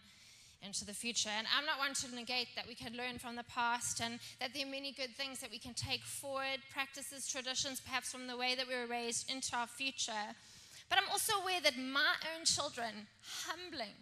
into 0.62 0.84
the 0.84 0.92
future. 0.92 1.30
And 1.36 1.46
I'm 1.56 1.66
not 1.66 1.78
one 1.78 1.94
to 1.94 2.14
negate 2.14 2.48
that 2.56 2.66
we 2.66 2.74
can 2.74 2.96
learn 2.96 3.18
from 3.18 3.36
the 3.36 3.44
past 3.44 4.00
and 4.00 4.18
that 4.40 4.52
there 4.54 4.66
are 4.66 4.70
many 4.70 4.92
good 4.92 5.14
things 5.16 5.40
that 5.40 5.50
we 5.50 5.58
can 5.58 5.74
take 5.74 6.02
forward, 6.02 6.60
practices, 6.72 7.26
traditions, 7.26 7.80
perhaps 7.80 8.12
from 8.12 8.26
the 8.26 8.36
way 8.36 8.54
that 8.54 8.68
we 8.68 8.74
were 8.74 8.86
raised 8.86 9.30
into 9.30 9.56
our 9.56 9.66
future. 9.66 10.34
But 10.88 10.98
I'm 10.98 11.08
also 11.10 11.40
aware 11.40 11.60
that 11.62 11.78
my 11.78 12.14
own 12.36 12.44
children, 12.44 13.06
humbling, 13.46 13.96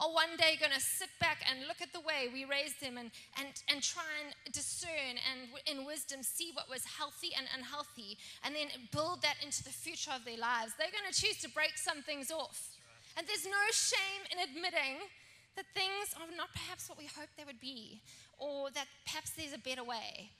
are 0.00 0.08
one 0.08 0.32
day 0.40 0.56
going 0.56 0.72
to 0.72 0.80
sit 0.80 1.12
back 1.20 1.44
and 1.44 1.68
look 1.68 1.84
at 1.84 1.92
the 1.92 2.00
way 2.00 2.32
we 2.32 2.48
raised 2.48 2.80
them 2.80 2.96
and, 2.96 3.12
and, 3.36 3.52
and 3.68 3.84
try 3.84 4.08
and 4.24 4.32
discern 4.48 5.20
and 5.28 5.52
in 5.68 5.84
wisdom 5.84 6.24
see 6.24 6.50
what 6.56 6.72
was 6.72 6.84
healthy 6.88 7.36
and 7.36 7.46
unhealthy 7.52 8.16
and 8.42 8.56
then 8.56 8.72
build 8.92 9.20
that 9.20 9.36
into 9.44 9.62
the 9.62 9.70
future 9.70 10.10
of 10.16 10.24
their 10.24 10.40
lives. 10.40 10.72
They're 10.80 10.88
going 10.88 11.12
to 11.12 11.20
choose 11.20 11.36
to 11.44 11.52
break 11.52 11.76
some 11.76 12.00
things 12.00 12.32
off. 12.32 12.80
And 13.16 13.28
there's 13.28 13.44
no 13.44 13.64
shame 13.76 14.22
in 14.32 14.40
admitting 14.40 15.04
that 15.56 15.68
things 15.76 16.16
are 16.16 16.32
not 16.32 16.48
perhaps 16.56 16.88
what 16.88 16.96
we 16.96 17.04
hoped 17.04 17.36
they 17.36 17.44
would 17.44 17.60
be 17.60 18.00
or 18.38 18.70
that 18.70 18.88
perhaps 19.04 19.36
there's 19.36 19.52
a 19.52 19.60
better 19.60 19.84
way. 19.84 20.30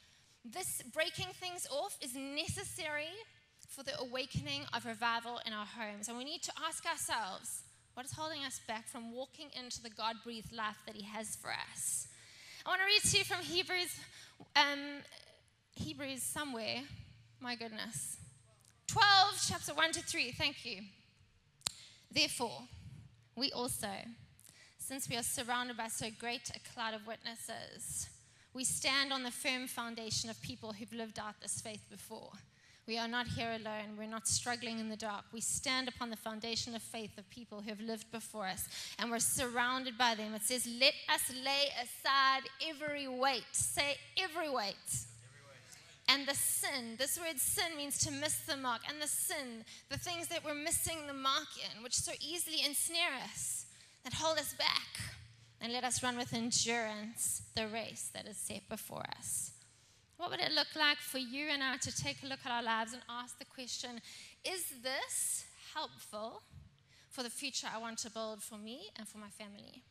This 0.43 0.81
breaking 0.95 1.37
things 1.37 1.67
off 1.71 1.99
is 2.01 2.17
necessary 2.17 3.13
for 3.69 3.83
the 3.83 3.93
awakening 4.01 4.63
of 4.73 4.87
revival 4.87 5.39
in 5.45 5.53
our 5.53 5.67
homes. 5.67 6.09
And 6.09 6.17
we 6.17 6.25
need 6.25 6.43
to 6.45 6.53
ask 6.67 6.87
ourselves 6.87 7.63
what 7.95 8.07
is 8.07 8.13
holding 8.13 8.45
us 8.45 8.61
back 8.67 8.89
from 8.89 9.13
walking 9.13 9.49
into 9.59 9.83
the 9.83 9.91
God 9.91 10.17
breathed 10.25 10.53
life 10.53 10.79
that 10.87 10.97
He 10.97 11.05
has 11.05 11.37
for 11.37 11.51
us? 11.51 12.09
I 12.65 12.69
want 12.69 12.81
to 12.81 12.87
read 12.87 13.03
to 13.03 13.19
you 13.19 13.25
from 13.25 13.43
Hebrews, 13.45 13.99
um, 14.57 15.03
Hebrews 15.75 16.23
somewhere. 16.23 16.83
My 17.41 17.55
goodness. 17.57 18.19
12, 18.89 19.05
chapter 19.49 19.75
1 19.75 19.93
to 19.93 20.03
3. 20.03 20.33
Thank 20.33 20.65
you. 20.65 20.83
Therefore, 22.13 22.63
we 23.37 23.53
also, 23.53 23.89
since 24.79 25.09
we 25.09 25.17
are 25.17 25.23
surrounded 25.23 25.77
by 25.77 25.89
so 25.89 26.09
great 26.19 26.51
a 26.55 26.75
cloud 26.75 26.95
of 26.95 27.07
witnesses, 27.07 28.09
we 28.53 28.65
stand 28.65 29.13
on 29.13 29.23
the 29.23 29.31
firm 29.31 29.67
foundation 29.67 30.29
of 30.29 30.43
people 30.43 30.73
who've 30.73 30.93
lived 30.93 31.19
out 31.19 31.41
this 31.41 31.61
faith 31.61 31.85
before. 31.89 32.33
We 32.91 32.99
are 32.99 33.07
not 33.07 33.29
here 33.29 33.53
alone. 33.53 33.97
We're 33.97 34.09
not 34.09 34.27
struggling 34.27 34.81
in 34.81 34.89
the 34.89 34.97
dark. 34.97 35.23
We 35.33 35.41
stand 35.41 35.87
upon 35.87 36.11
the 36.11 36.17
foundation 36.17 36.75
of 36.75 36.83
faith 36.83 37.17
of 37.19 37.31
people 37.31 37.61
who 37.61 37.69
have 37.69 37.81
lived 37.81 38.11
before 38.11 38.49
us, 38.49 38.67
and 38.99 39.13
we're 39.13 39.21
surrounded 39.21 39.97
by 39.97 40.17
them. 40.17 40.35
It 40.35 40.43
says, 40.43 40.67
Let 40.67 40.95
us 41.09 41.33
lay 41.33 41.69
aside 41.81 42.49
every 42.69 43.07
weight. 43.07 43.45
Say, 43.53 43.97
every 44.19 44.51
weight. 44.51 44.75
And 46.09 46.27
the 46.27 46.35
sin, 46.35 46.97
this 46.99 47.17
word 47.17 47.39
sin 47.39 47.77
means 47.77 47.97
to 48.01 48.11
miss 48.11 48.39
the 48.41 48.57
mark, 48.57 48.81
and 48.89 49.01
the 49.01 49.07
sin, 49.07 49.65
the 49.89 49.97
things 49.97 50.27
that 50.27 50.45
we're 50.45 50.55
missing 50.55 50.97
the 51.07 51.15
mark 51.15 51.47
in, 51.63 51.85
which 51.85 51.95
so 51.95 52.11
easily 52.21 52.65
ensnare 52.67 53.15
us, 53.23 53.67
that 54.03 54.15
hold 54.15 54.37
us 54.37 54.53
back. 54.55 54.99
And 55.61 55.73
let 55.73 55.85
us 55.85 56.03
run 56.03 56.17
with 56.17 56.35
endurance 56.35 57.43
the 57.55 57.69
race 57.69 58.11
that 58.15 58.27
is 58.27 58.37
set 58.37 58.69
before 58.69 59.05
us. 59.17 59.53
What 60.21 60.33
would 60.33 60.41
it 60.41 60.53
look 60.53 60.77
like 60.77 60.99
for 60.99 61.17
you 61.17 61.47
and 61.49 61.63
I 61.63 61.79
to 61.79 61.97
take 61.97 62.23
a 62.23 62.27
look 62.27 62.41
at 62.45 62.53
our 62.53 62.63
lives 62.63 62.93
and 62.93 63.01
ask 63.09 63.39
the 63.39 63.47
question 63.47 64.03
is 64.45 64.65
this 64.83 65.47
helpful 65.73 66.43
for 67.09 67.23
the 67.23 67.31
future 67.31 67.69
I 67.75 67.79
want 67.79 67.97
to 68.01 68.11
build 68.11 68.43
for 68.43 68.59
me 68.59 68.91
and 68.99 69.09
for 69.09 69.17
my 69.17 69.31
family? 69.31 69.83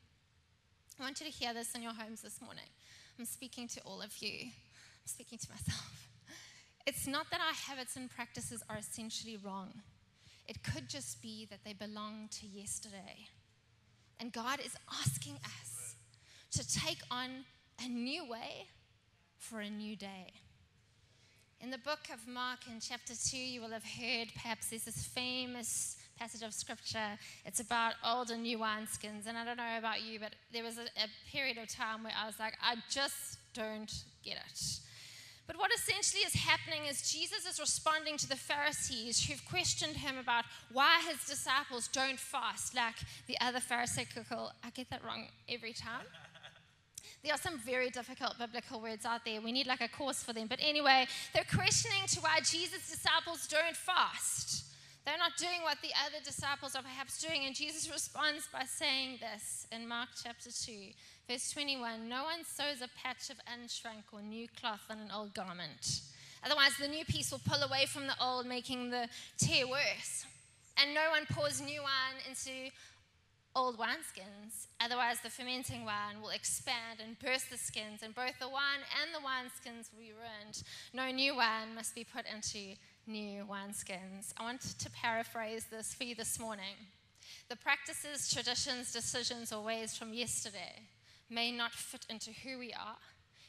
I 1.00 1.04
want 1.04 1.20
you 1.20 1.26
to 1.26 1.32
hear 1.32 1.52
this 1.52 1.74
in 1.74 1.82
your 1.82 1.94
homes 1.94 2.22
this 2.22 2.40
morning. 2.44 2.70
I'm 3.18 3.26
speaking 3.26 3.68
to 3.70 3.82
all 3.82 4.04
of 4.04 4.16
you, 4.20 4.44
I'm 4.44 5.08
speaking 5.08 5.40
to 5.40 5.48
myself. 5.50 6.08
It's 6.86 7.08
not 7.08 7.32
that 7.32 7.40
our 7.40 7.54
habits 7.54 7.96
and 7.96 8.08
practices 8.08 8.62
are 8.70 8.78
essentially 8.78 9.38
wrong, 9.44 9.82
it 10.48 10.62
could 10.62 10.90
just 10.90 11.24
be 11.24 11.48
that 11.50 11.64
they 11.66 11.74
belong 11.74 12.30
to 12.40 12.46
yesterday. 12.46 13.28
And 14.20 14.32
God 14.32 14.60
is 14.64 14.76
asking 15.02 15.38
us 15.44 15.96
to 16.52 16.80
take 16.80 17.00
on 17.10 17.30
a 17.84 17.88
new 17.90 18.30
way 18.30 18.68
for 19.40 19.62
a 19.62 19.70
new 19.70 19.96
day. 19.96 20.34
In 21.62 21.72
the 21.72 21.78
book 21.78 22.08
of 22.14 22.28
Mark, 22.28 22.60
in 22.68 22.80
chapter 22.80 23.14
2, 23.14 23.38
you 23.38 23.62
will 23.62 23.72
have 23.72 23.84
heard 23.84 24.30
perhaps 24.34 24.70
there's 24.70 24.84
this 24.84 25.06
famous 25.06 25.98
passage 26.18 26.42
of 26.42 26.54
scripture. 26.54 27.18
It's 27.46 27.60
about 27.60 27.94
old 28.06 28.30
and 28.30 28.44
new 28.44 28.60
wineskins. 28.60 29.28
And 29.28 29.38
I 29.38 29.44
don't 29.46 29.58
know 29.58 29.78
about 29.78 30.02
you, 30.02 30.20
but 30.20 30.36
there 30.54 30.64
was 30.64 30.78
a, 30.78 30.84
a 30.84 31.08
period 31.32 31.58
of 31.58 31.68
time 31.68 32.04
where 32.04 32.14
I 32.22 32.28
was 32.28 32.40
like, 32.40 32.54
I 32.62 32.76
just 32.90 33.40
don't 33.54 33.94
get 34.24 34.38
it. 34.38 34.80
But 35.48 35.58
what 35.58 35.72
essentially 35.74 36.22
is 36.22 36.34
happening 36.34 36.86
is 36.88 37.12
Jesus 37.12 37.46
is 37.46 37.60
responding 37.60 38.18
to 38.18 38.30
the 38.30 38.36
Pharisees 38.36 39.26
who've 39.26 39.44
questioned 39.50 39.96
him 39.96 40.18
about 40.18 40.46
why 40.72 41.02
his 41.10 41.26
disciples 41.26 41.88
don't 41.88 42.20
fast 42.20 42.76
like 42.76 42.96
the 43.28 43.36
other 43.42 43.60
Pharisaical. 43.60 44.52
I 44.64 44.70
get 44.70 44.92
that 44.92 45.04
wrong 45.04 45.28
every 45.50 45.74
time. 45.74 46.06
There 47.24 47.34
are 47.34 47.38
some 47.38 47.60
very 47.60 47.90
difficult 47.90 48.38
biblical 48.38 48.82
words 48.82 49.06
out 49.06 49.26
there. 49.26 49.42
We 49.42 49.52
need 49.52 49.68
like 49.68 49.82
a 49.82 49.88
course 49.88 50.24
for 50.24 50.34
them. 50.34 50.48
But 50.48 50.60
anyway, 50.62 51.08
they're 51.34 51.44
questioning 51.44 52.08
to 52.08 52.22
why 52.22 52.40
Jesus' 52.40 52.90
disciples 52.90 53.48
don't 53.48 53.76
fast. 53.76 54.66
They're 55.06 55.18
not 55.18 55.38
doing 55.38 55.64
what 55.64 55.78
the 55.82 55.90
other 56.06 56.24
disciples 56.24 56.76
are 56.76 56.84
perhaps 56.84 57.20
doing. 57.20 57.46
And 57.46 57.56
Jesus 57.56 57.92
responds 57.92 58.48
by 58.52 58.64
saying 58.66 59.20
this 59.20 59.66
in 59.72 59.88
Mark 59.88 60.10
chapter 60.24 60.52
2, 60.52 60.72
verse 61.28 61.52
21 61.52 62.08
No 62.08 62.26
one 62.26 62.44
sews 62.46 62.82
a 62.82 62.90
patch 63.02 63.30
of 63.30 63.38
unshrunk 63.48 64.04
or 64.12 64.22
new 64.22 64.48
cloth 64.60 64.84
on 64.90 65.00
an 65.00 65.10
old 65.12 65.34
garment. 65.34 66.02
Otherwise, 66.44 66.78
the 66.80 66.88
new 66.88 67.04
piece 67.06 67.32
will 67.32 67.42
pull 67.46 67.62
away 67.64 67.86
from 67.86 68.08
the 68.08 68.14
old, 68.22 68.46
making 68.46 68.92
the 68.92 69.08
tear 69.38 69.68
worse. 69.68 70.26
And 70.78 70.94
no 70.94 71.10
one 71.10 71.26
pours 71.32 71.60
new 71.60 71.82
wine 71.82 72.22
into 72.28 72.72
old 73.56 73.78
wineskins. 73.78 74.68
Otherwise, 74.80 75.18
the 75.22 75.30
fermenting 75.30 75.86
wine 75.86 76.22
will 76.22 76.30
expand 76.30 77.00
and 77.04 77.20
burst 77.20 77.50
the 77.50 77.58
skins, 77.58 78.04
and 78.04 78.14
both 78.14 78.38
the 78.40 78.48
wine 78.48 78.82
and 79.02 79.14
the 79.14 79.26
wineskins 79.26 79.92
will 79.92 80.00
be 80.00 80.12
ruined. 80.12 80.64
No 80.94 81.12
new 81.12 81.36
wine 81.36 81.76
must 81.76 81.96
be 81.96 82.04
put 82.04 82.26
into 82.26 82.76
new 83.08 83.44
wineskins. 83.46 84.34
I 84.38 84.44
want 84.44 84.62
to 84.62 84.90
paraphrase 84.92 85.66
this 85.72 85.94
for 85.94 86.04
you 86.04 86.16
this 86.16 86.40
morning. 86.40 86.76
The 87.50 87.56
practices, 87.56 88.32
traditions, 88.32 88.94
decisions, 88.94 89.52
or 89.52 89.64
ways 89.64 89.98
from 89.98 90.14
yesterday 90.14 90.84
may 91.30 91.52
not 91.52 91.74
fit 91.74 92.06
into 92.10 92.32
who 92.32 92.60
we 92.60 92.72
are 92.74 92.98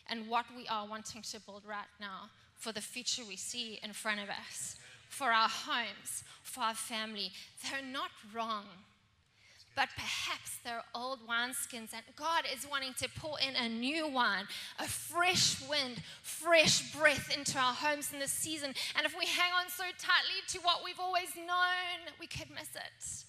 and 0.09 0.28
what 0.28 0.47
we 0.57 0.66
are 0.69 0.87
wanting 0.87 1.23
to 1.23 1.40
build 1.40 1.62
right 1.66 1.92
now 2.00 2.30
for 2.57 2.73
the 2.73 2.80
future 2.80 3.23
we 3.26 3.37
see 3.37 3.78
in 3.83 3.92
front 3.92 4.21
of 4.21 4.28
us, 4.28 4.76
for 5.09 5.33
our 5.33 5.49
homes, 5.49 6.25
for 6.42 6.62
our 6.62 6.75
family. 6.75 7.30
They're 7.62 7.83
not 7.83 8.11
wrong 8.35 8.64
but 9.80 9.88
perhaps 9.96 10.58
they're 10.62 10.84
old 10.94 11.20
wineskins, 11.26 11.94
and 11.94 12.02
God 12.14 12.44
is 12.54 12.66
wanting 12.70 12.92
to 12.99 13.08
pour 13.16 13.40
in 13.40 13.56
a 13.56 13.66
new 13.66 14.06
wine, 14.06 14.44
a 14.78 14.87
fresh 14.87 15.56
wind, 15.70 16.02
fresh 16.20 16.92
breath 16.92 17.34
into 17.34 17.56
our 17.56 17.72
homes 17.72 18.12
in 18.12 18.18
this 18.18 18.30
season. 18.30 18.75
And 18.94 19.06
if 19.06 19.18
we 19.18 19.25
hang 19.25 19.52
on 19.58 19.70
so 19.70 19.84
tightly 19.84 20.42
to 20.49 20.58
what 20.58 20.84
we've 20.84 21.00
always 21.00 21.34
known, 21.34 22.12
we 22.20 22.26
could 22.26 22.50
miss 22.50 22.68
it. 22.75 23.25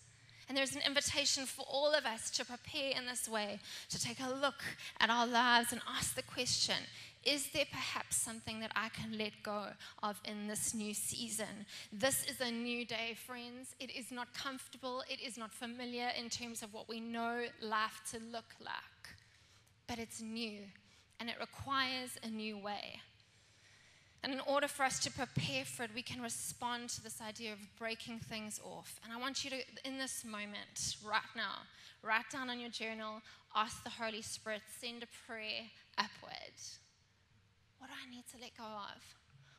And 0.50 0.58
there's 0.58 0.76
an 0.76 0.82
invitation 0.86 1.46
for 1.46 1.66
all 1.72 1.94
of 1.94 2.06
us 2.06 2.30
to 2.32 2.44
prepare 2.44 2.98
in 2.98 3.06
this 3.06 3.30
way, 3.30 3.62
to 3.90 3.98
take 3.98 4.20
a 4.20 4.30
look 4.30 4.62
at 5.00 5.10
our 5.10 5.26
lives 5.26 5.72
and 5.72 5.80
ask 5.88 6.16
the 6.16 6.24
question 6.24 6.76
is 7.24 7.48
there 7.52 7.66
perhaps 7.72 8.16
something 8.16 8.60
that 8.62 8.72
I 8.76 8.90
can 8.90 9.18
let 9.18 9.34
go 9.44 9.68
of 10.02 10.20
in 10.26 10.48
this 10.48 10.74
new 10.74 10.94
season? 10.94 11.66
This 11.94 12.26
is 12.26 12.42
a 12.42 12.52
new 12.52 12.86
day, 12.86 13.16
friends. 13.28 13.76
It 13.80 13.92
is 13.96 14.12
not 14.12 14.34
comfortable, 14.34 15.04
it 15.08 15.22
is 15.22 15.38
not 15.38 15.54
familiar 15.54 16.10
in 16.18 16.30
terms 16.30 16.64
of 16.64 16.74
what 16.74 16.90
we 16.90 17.00
know 17.00 17.46
life 17.62 18.02
to 18.12 18.18
look 18.32 18.56
like, 18.60 19.16
but 19.88 20.00
it's 20.00 20.22
new 20.22 20.62
and 21.20 21.30
it 21.30 21.36
requires 21.40 22.18
a 22.24 22.28
new 22.28 22.58
way. 22.58 23.00
And 24.24 24.34
in 24.34 24.40
order 24.42 24.68
for 24.68 24.84
us 24.84 25.00
to 25.00 25.12
prepare 25.12 25.66
for 25.66 25.84
it, 25.84 25.92
we 25.96 26.04
can 26.04 26.22
respond 26.22 26.90
to 26.90 27.04
this 27.04 27.22
idea 27.22 27.54
of 27.54 27.60
breaking 27.78 28.20
things 28.20 28.60
off. 28.64 29.00
And 29.04 29.12
I 29.12 29.18
want 29.18 29.44
you 29.44 29.50
to, 29.50 29.58
in 29.84 29.98
this 29.98 30.24
moment, 30.24 30.96
right 31.04 31.22
now, 31.36 31.64
write 32.04 32.30
down 32.32 32.50
on 32.50 32.60
your 32.60 32.70
journal, 32.70 33.22
ask 33.56 33.84
the 33.84 33.90
Holy 33.90 34.22
Spirit, 34.22 34.62
send 34.80 35.04
a 35.04 35.08
prayer 35.28 35.64
upward. 35.98 36.54
What 37.82 37.90
do 37.90 37.96
I 37.98 38.16
need 38.16 38.26
to 38.32 38.38
let 38.40 38.56
go 38.56 38.64
of? 38.64 39.02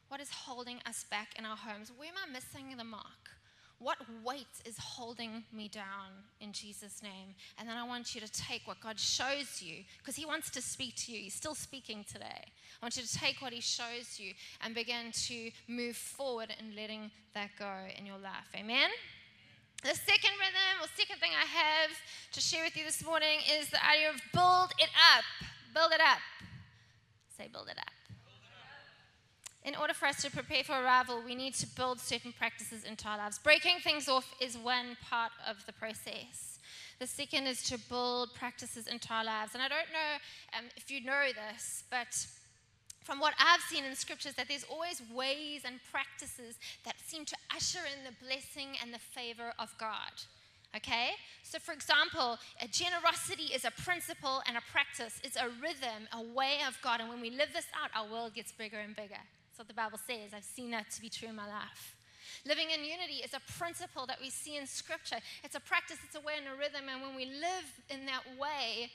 What 0.06 0.20
is 0.20 0.30
holding 0.30 0.78
us 0.86 1.04
back 1.10 1.30
in 1.36 1.44
our 1.44 1.56
homes? 1.56 1.90
Where 1.96 2.08
am 2.08 2.14
I 2.14 2.32
missing 2.32 2.76
the 2.78 2.84
mark? 2.84 3.34
What 3.80 3.98
weight 4.24 4.62
is 4.64 4.78
holding 4.78 5.42
me 5.52 5.66
down 5.66 6.22
in 6.40 6.52
Jesus' 6.52 7.02
name? 7.02 7.34
And 7.58 7.68
then 7.68 7.76
I 7.76 7.82
want 7.82 8.14
you 8.14 8.20
to 8.20 8.30
take 8.30 8.62
what 8.64 8.78
God 8.80 9.00
shows 9.00 9.60
you, 9.60 9.82
because 9.98 10.14
He 10.14 10.24
wants 10.24 10.50
to 10.50 10.62
speak 10.62 10.94
to 10.98 11.12
you. 11.12 11.18
He's 11.18 11.34
still 11.34 11.56
speaking 11.56 12.04
today. 12.04 12.44
I 12.46 12.84
want 12.84 12.96
you 12.96 13.02
to 13.02 13.12
take 13.12 13.42
what 13.42 13.52
He 13.52 13.60
shows 13.60 14.20
you 14.20 14.34
and 14.64 14.72
begin 14.72 15.10
to 15.26 15.50
move 15.66 15.96
forward 15.96 16.54
in 16.60 16.76
letting 16.76 17.10
that 17.34 17.50
go 17.58 17.72
in 17.98 18.06
your 18.06 18.18
life. 18.18 18.46
Amen? 18.54 18.88
The 19.82 19.96
second 19.96 20.38
rhythm 20.38 20.78
or 20.80 20.86
second 20.96 21.18
thing 21.18 21.32
I 21.34 21.44
have 21.44 21.90
to 22.34 22.40
share 22.40 22.62
with 22.62 22.76
you 22.76 22.84
this 22.84 23.04
morning 23.04 23.40
is 23.58 23.68
the 23.70 23.84
idea 23.84 24.10
of 24.10 24.22
build 24.32 24.70
it 24.78 24.90
up. 25.16 25.24
Build 25.74 25.90
it 25.90 26.00
up. 26.00 26.20
Say, 27.36 27.48
build 27.50 27.66
it 27.68 27.78
up 27.78 28.01
in 29.64 29.76
order 29.76 29.94
for 29.94 30.06
us 30.06 30.20
to 30.22 30.30
prepare 30.30 30.64
for 30.64 30.72
arrival, 30.72 31.22
we 31.24 31.34
need 31.34 31.54
to 31.54 31.66
build 31.66 32.00
certain 32.00 32.32
practices 32.32 32.84
into 32.84 33.06
our 33.08 33.16
lives. 33.16 33.38
Breaking 33.38 33.78
things 33.78 34.08
off 34.08 34.34
is 34.40 34.58
one 34.58 34.96
part 35.08 35.32
of 35.48 35.64
the 35.66 35.72
process. 35.72 36.58
The 36.98 37.06
second 37.06 37.46
is 37.46 37.62
to 37.64 37.78
build 37.88 38.34
practices 38.34 38.86
into 38.86 39.12
our 39.12 39.24
lives. 39.24 39.54
And 39.54 39.62
I 39.62 39.68
don't 39.68 39.90
know 39.92 40.58
um, 40.58 40.64
if 40.76 40.90
you 40.90 41.04
know 41.04 41.26
this, 41.34 41.84
but 41.90 42.26
from 43.04 43.20
what 43.20 43.34
I've 43.38 43.60
seen 43.62 43.84
in 43.84 43.94
scriptures, 43.94 44.34
that 44.34 44.48
there's 44.48 44.64
always 44.64 45.02
ways 45.12 45.62
and 45.64 45.80
practices 45.90 46.56
that 46.84 46.94
seem 47.04 47.24
to 47.24 47.36
usher 47.54 47.80
in 47.86 48.04
the 48.04 48.24
blessing 48.24 48.76
and 48.82 48.92
the 48.92 48.98
favor 48.98 49.52
of 49.58 49.74
God. 49.78 50.12
Okay? 50.76 51.10
So, 51.42 51.58
for 51.58 51.72
example, 51.72 52.38
a 52.60 52.68
generosity 52.68 53.52
is 53.54 53.64
a 53.64 53.70
principle 53.70 54.42
and 54.46 54.56
a 54.56 54.62
practice, 54.72 55.20
it's 55.22 55.36
a 55.36 55.48
rhythm, 55.60 56.08
a 56.12 56.22
way 56.22 56.58
of 56.66 56.78
God. 56.82 57.00
And 57.00 57.08
when 57.08 57.20
we 57.20 57.30
live 57.30 57.48
this 57.52 57.66
out, 57.80 57.90
our 57.94 58.10
world 58.10 58.34
gets 58.34 58.52
bigger 58.52 58.78
and 58.78 58.96
bigger. 58.96 59.20
That's 59.52 59.58
what 59.58 59.68
the 59.68 59.74
Bible 59.74 59.98
says. 59.98 60.32
I've 60.32 60.44
seen 60.44 60.70
that 60.70 60.90
to 60.92 61.00
be 61.02 61.10
true 61.10 61.28
in 61.28 61.36
my 61.36 61.46
life. 61.46 61.94
Living 62.46 62.70
in 62.70 62.80
unity 62.86 63.20
is 63.22 63.34
a 63.34 63.52
principle 63.58 64.06
that 64.06 64.16
we 64.18 64.30
see 64.30 64.56
in 64.56 64.66
Scripture. 64.66 65.18
It's 65.44 65.54
a 65.54 65.60
practice, 65.60 65.98
it's 66.02 66.16
a 66.16 66.20
way 66.20 66.32
and 66.38 66.46
a 66.48 66.58
rhythm. 66.58 66.88
And 66.90 67.02
when 67.02 67.14
we 67.14 67.26
live 67.26 67.68
in 67.90 68.06
that 68.06 68.22
way, 68.40 68.88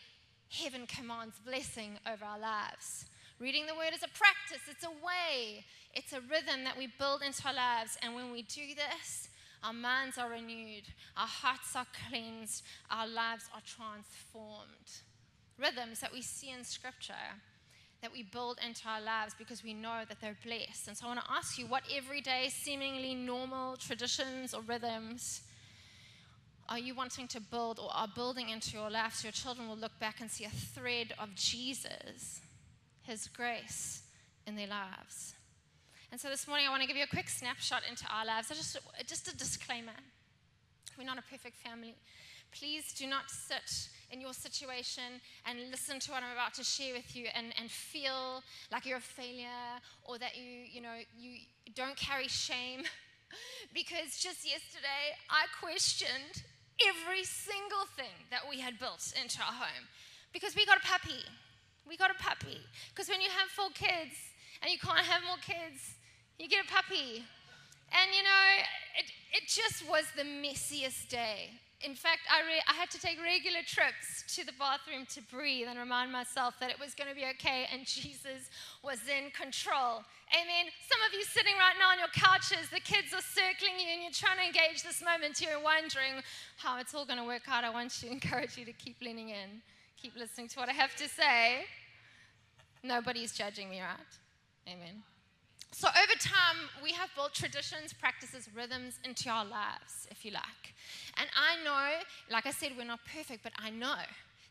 heaven 0.49 0.87
commands 0.87 1.35
blessing 1.45 1.99
over 2.11 2.25
our 2.25 2.39
lives. 2.39 3.05
Reading 3.39 3.67
the 3.67 3.75
word 3.75 3.93
is 3.93 4.01
a 4.01 4.09
practice, 4.17 4.65
it's 4.67 4.83
a 4.83 4.89
way, 4.89 5.63
it's 5.93 6.13
a 6.13 6.21
rhythm 6.21 6.63
that 6.63 6.75
we 6.75 6.89
build 6.97 7.21
into 7.21 7.47
our 7.47 7.53
lives. 7.53 7.95
And 8.01 8.15
when 8.15 8.31
we 8.31 8.41
do 8.41 8.73
this, 8.73 9.29
our 9.63 9.73
minds 9.73 10.17
are 10.17 10.31
renewed, 10.31 10.89
our 11.15 11.27
hearts 11.27 11.75
are 11.75 11.85
cleansed, 12.09 12.63
our 12.89 13.07
lives 13.07 13.45
are 13.53 13.61
transformed. 13.61 15.05
Rhythms 15.59 15.99
that 15.99 16.11
we 16.11 16.23
see 16.23 16.49
in 16.49 16.63
Scripture 16.63 17.13
that 18.01 18.11
we 18.11 18.23
build 18.23 18.59
into 18.65 18.87
our 18.87 19.01
lives 19.01 19.33
because 19.37 19.63
we 19.63 19.73
know 19.73 20.03
that 20.07 20.21
they're 20.21 20.37
blessed. 20.43 20.87
And 20.87 20.97
so 20.97 21.05
I 21.05 21.09
want 21.09 21.21
to 21.21 21.31
ask 21.31 21.57
you 21.57 21.65
what 21.65 21.83
everyday, 21.93 22.49
seemingly 22.49 23.15
normal 23.15 23.75
traditions 23.75 24.53
or 24.53 24.61
rhythms 24.61 25.41
are 26.69 26.77
you 26.77 26.93
wanting 26.93 27.27
to 27.29 27.39
build 27.39 27.79
or 27.79 27.89
are 27.93 28.09
building 28.13 28.49
into 28.49 28.77
your 28.77 28.89
life 28.89 29.15
so 29.15 29.27
your 29.27 29.31
children 29.31 29.69
will 29.69 29.77
look 29.77 29.97
back 29.99 30.19
and 30.19 30.29
see 30.29 30.43
a 30.43 30.49
thread 30.49 31.13
of 31.17 31.33
Jesus, 31.33 32.41
His 33.03 33.27
grace 33.27 34.01
in 34.45 34.55
their 34.55 34.67
lives? 34.67 35.33
And 36.11 36.19
so 36.19 36.29
this 36.29 36.47
morning 36.47 36.67
I 36.67 36.69
want 36.69 36.81
to 36.81 36.87
give 36.87 36.97
you 36.97 37.03
a 37.03 37.07
quick 37.07 37.29
snapshot 37.29 37.83
into 37.89 38.05
our 38.13 38.25
lives. 38.25 38.49
Just, 38.49 38.77
just 39.07 39.27
a 39.27 39.37
disclaimer 39.37 39.93
we're 40.97 41.05
not 41.05 41.19
a 41.19 41.23
perfect 41.29 41.57
family. 41.57 41.95
Please 42.51 42.93
do 42.93 43.07
not 43.07 43.29
sit 43.29 43.89
in 44.11 44.21
your 44.21 44.33
situation 44.33 45.19
and 45.45 45.59
listen 45.69 45.99
to 45.99 46.11
what 46.11 46.23
I'm 46.23 46.31
about 46.31 46.53
to 46.55 46.63
share 46.63 46.93
with 46.93 47.15
you 47.15 47.27
and, 47.35 47.47
and 47.59 47.69
feel 47.69 48.41
like 48.71 48.85
you're 48.85 48.97
a 48.97 49.01
failure 49.01 49.81
or 50.03 50.17
that 50.17 50.37
you, 50.37 50.63
you 50.71 50.81
know, 50.81 50.95
you 51.17 51.39
don't 51.75 51.95
carry 51.97 52.27
shame. 52.27 52.83
because 53.73 54.17
just 54.17 54.47
yesterday 54.47 55.15
I 55.29 55.45
questioned 55.59 56.43
every 56.79 57.23
single 57.23 57.85
thing 57.95 58.15
that 58.31 58.41
we 58.49 58.59
had 58.59 58.79
built 58.79 59.13
into 59.21 59.39
our 59.39 59.53
home 59.53 59.87
because 60.31 60.55
we 60.55 60.65
got 60.65 60.77
a 60.77 60.87
puppy. 60.87 61.23
We 61.87 61.97
got 61.97 62.11
a 62.11 62.21
puppy. 62.21 62.59
Because 62.89 63.09
when 63.09 63.21
you 63.21 63.29
have 63.29 63.49
four 63.49 63.69
kids 63.73 64.15
and 64.61 64.71
you 64.71 64.77
can't 64.79 65.05
have 65.05 65.23
more 65.23 65.41
kids, 65.41 65.95
you 66.39 66.47
get 66.47 66.63
a 66.63 66.67
puppy. 66.67 67.23
And 67.91 68.07
you 68.15 68.23
know, 68.23 68.45
it, 68.99 69.05
it 69.33 69.47
just 69.47 69.87
was 69.89 70.03
the 70.15 70.23
messiest 70.23 71.09
day. 71.09 71.51
In 71.85 71.93
fact, 71.93 72.21
I, 72.25 72.41
I 72.65 72.73
had 72.73 72.89
to 72.89 72.99
take 72.99 73.21
regular 73.21 73.61
trips 73.61 74.25
to 74.35 74.43
the 74.43 74.53
bathroom 74.57 75.05
to 75.13 75.21
breathe 75.29 75.67
and 75.69 75.77
remind 75.77 76.11
myself 76.11 76.55
that 76.59 76.71
it 76.71 76.79
was 76.79 76.95
going 76.95 77.07
to 77.07 77.15
be 77.15 77.25
okay 77.37 77.67
and 77.71 77.85
Jesus 77.85 78.49
was 78.83 78.97
in 79.05 79.29
control. 79.29 80.01
Amen. 80.33 80.65
Some 80.89 81.01
of 81.05 81.13
you 81.13 81.23
sitting 81.23 81.53
right 81.53 81.77
now 81.77 81.93
on 81.93 81.99
your 81.99 82.09
couches, 82.09 82.69
the 82.73 82.79
kids 82.81 83.13
are 83.13 83.21
circling 83.21 83.77
you 83.77 83.93
and 83.93 84.01
you're 84.01 84.11
trying 84.11 84.41
to 84.41 84.45
engage 84.45 84.81
this 84.81 85.03
moment. 85.05 85.39
You're 85.39 85.61
wondering 85.61 86.25
how 86.57 86.79
it's 86.79 86.95
all 86.95 87.05
going 87.05 87.19
to 87.19 87.25
work 87.25 87.45
out. 87.47 87.63
I 87.63 87.69
want 87.69 87.91
to 88.01 88.07
encourage 88.11 88.57
you 88.57 88.65
to 88.65 88.73
keep 88.73 88.97
leaning 88.99 89.29
in, 89.29 89.61
keep 90.01 90.17
listening 90.17 90.47
to 90.49 90.59
what 90.59 90.69
I 90.69 90.73
have 90.73 90.95
to 90.95 91.07
say. 91.07 91.65
Nobody's 92.83 93.33
judging 93.33 93.69
me, 93.69 93.81
right? 93.81 94.11
Amen. 94.67 95.03
So, 95.71 95.87
over 95.89 96.19
time, 96.19 96.69
we 96.81 96.91
have 96.93 97.09
built 97.15 97.33
traditions, 97.33 97.93
practices, 97.93 98.49
rhythms 98.55 98.99
into 99.03 99.29
our 99.29 99.45
lives, 99.45 100.07
if 100.09 100.23
you 100.23 100.31
like. 100.31 100.73
And 101.17 101.27
I 101.35 101.63
know, 101.63 102.01
like 102.31 102.45
I 102.45 102.51
said, 102.51 102.71
we're 102.77 102.85
not 102.85 102.99
perfect, 103.13 103.43
but 103.43 103.51
I 103.57 103.69
know 103.69 103.97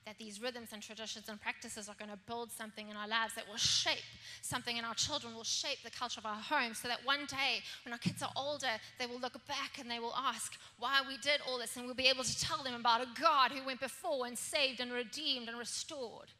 that 0.04 0.16
these 0.18 0.40
rhythms 0.40 0.68
and 0.72 0.80
traditions 0.80 1.28
and 1.28 1.40
practices 1.40 1.88
are 1.88 1.96
going 1.98 2.10
to 2.10 2.18
build 2.28 2.52
something 2.52 2.88
in 2.88 2.96
our 2.96 3.08
lives 3.08 3.34
that 3.34 3.48
will 3.48 3.56
shape 3.56 4.04
something 4.40 4.76
in 4.76 4.84
our 4.84 4.94
children, 4.94 5.34
will 5.34 5.42
shape 5.42 5.78
the 5.82 5.90
culture 5.90 6.20
of 6.20 6.26
our 6.26 6.36
home, 6.36 6.74
so 6.74 6.86
that 6.86 7.04
one 7.04 7.26
day 7.26 7.60
when 7.84 7.92
our 7.92 7.98
kids 7.98 8.22
are 8.22 8.30
older, 8.36 8.70
they 9.00 9.06
will 9.06 9.18
look 9.18 9.34
back 9.48 9.78
and 9.80 9.90
they 9.90 9.98
will 9.98 10.14
ask 10.16 10.56
why 10.78 11.00
we 11.08 11.16
did 11.18 11.40
all 11.48 11.58
this, 11.58 11.76
and 11.76 11.86
we'll 11.86 11.94
be 11.94 12.06
able 12.06 12.22
to 12.22 12.40
tell 12.40 12.62
them 12.62 12.74
about 12.74 13.00
a 13.00 13.08
God 13.20 13.50
who 13.50 13.66
went 13.66 13.80
before 13.80 14.26
and 14.26 14.38
saved 14.38 14.78
and 14.80 14.92
redeemed 14.92 15.48
and 15.48 15.58
restored. 15.58 16.30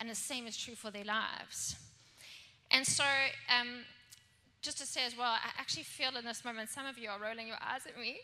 And 0.00 0.08
the 0.08 0.14
same 0.14 0.46
is 0.46 0.56
true 0.56 0.74
for 0.74 0.90
their 0.90 1.04
lives. 1.04 1.76
And 2.70 2.86
so, 2.86 3.04
um, 3.54 3.84
just 4.62 4.78
to 4.78 4.86
say 4.86 5.06
as 5.06 5.16
well, 5.16 5.30
I 5.30 5.50
actually 5.58 5.84
feel 5.84 6.16
in 6.16 6.24
this 6.24 6.44
moment 6.44 6.68
some 6.68 6.86
of 6.86 6.98
you 6.98 7.08
are 7.08 7.18
rolling 7.18 7.46
your 7.46 7.56
eyes 7.62 7.86
at 7.86 7.98
me 7.98 8.18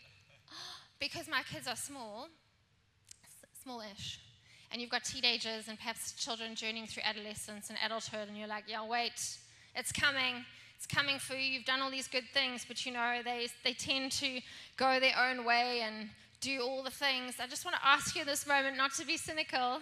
because 1.01 1.29
my 1.29 1.43
kids 1.43 1.67
are 1.67 1.77
small, 1.77 2.29
smallish, 3.63 4.21
and 4.71 4.81
you've 4.81 4.91
got 4.91 5.05
teenagers 5.05 5.69
and 5.69 5.79
perhaps 5.79 6.13
children 6.13 6.55
journeying 6.55 6.87
through 6.87 7.05
adolescence 7.05 7.71
and 7.71 7.79
adulthood, 7.85 8.29
and 8.29 8.37
you're 8.37 8.49
like, 8.49 8.65
yeah, 8.69 8.87
wait, 8.87 9.39
it's 9.75 9.93
coming. 9.93 10.45
It's 10.77 10.87
coming 10.87 11.19
for 11.19 11.35
you. 11.35 11.53
You've 11.53 11.65
done 11.65 11.81
all 11.81 11.91
these 11.91 12.09
good 12.09 12.25
things, 12.35 12.67
but 12.69 12.85
you 12.85 12.93
know, 12.93 13.21
they, 13.25 13.49
they 13.65 13.73
tend 13.73 14.13
to 14.13 14.41
go 14.77 15.01
their 15.01 15.15
own 15.19 15.45
way 15.47 15.81
and 15.83 16.11
do 16.41 16.61
all 16.61 16.83
the 16.83 16.91
things. 16.91 17.37
I 17.41 17.47
just 17.47 17.65
want 17.65 17.77
to 17.77 17.87
ask 17.87 18.15
you 18.15 18.23
in 18.23 18.27
this 18.27 18.47
moment 18.47 18.77
not 18.77 18.93
to 18.95 19.07
be 19.07 19.17
cynical. 19.17 19.81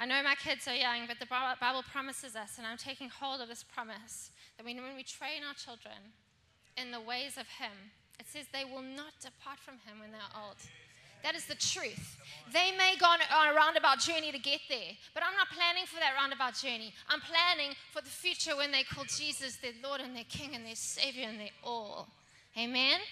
I 0.00 0.06
know 0.06 0.22
my 0.24 0.34
kids 0.34 0.66
are 0.66 0.74
young, 0.74 1.04
but 1.06 1.20
the 1.20 1.28
Bible 1.28 1.84
promises 1.92 2.34
us, 2.34 2.56
and 2.56 2.66
I'm 2.66 2.80
taking 2.80 3.10
hold 3.10 3.42
of 3.42 3.52
this 3.52 3.62
promise 3.62 4.30
that 4.56 4.64
when, 4.64 4.80
we 4.96 5.04
train 5.04 5.44
our 5.46 5.52
children 5.52 6.16
in 6.80 6.90
the 6.90 7.04
ways 7.04 7.36
of 7.36 7.44
Him, 7.60 7.92
it 8.18 8.24
says 8.24 8.48
they 8.48 8.64
will 8.64 8.80
not 8.80 9.12
depart 9.20 9.60
from 9.60 9.76
Him 9.84 10.00
when 10.00 10.08
they're 10.08 10.32
old. 10.32 10.56
That 11.22 11.36
is 11.36 11.44
the 11.44 11.54
truth. 11.54 12.16
They 12.50 12.72
may 12.80 12.96
go 12.96 13.12
on 13.12 13.20
a 13.20 13.52
roundabout 13.52 14.00
journey 14.00 14.32
to 14.32 14.38
get 14.40 14.64
there, 14.72 14.96
but 15.12 15.22
I'm 15.22 15.36
not 15.36 15.52
planning 15.52 15.84
for 15.84 16.00
that 16.00 16.16
roundabout 16.16 16.56
journey. 16.56 16.94
I'm 17.12 17.20
planning 17.20 17.76
for 17.92 18.00
the 18.00 18.08
future 18.08 18.56
when 18.56 18.72
they 18.72 18.84
call 18.84 19.04
Jesus 19.04 19.60
their 19.60 19.76
Lord 19.84 20.00
and 20.00 20.16
their 20.16 20.24
King 20.32 20.56
and 20.56 20.64
their 20.64 20.80
Savior 20.80 21.28
and 21.28 21.38
their 21.38 21.52
all. 21.62 22.08
Amen? 22.56 23.04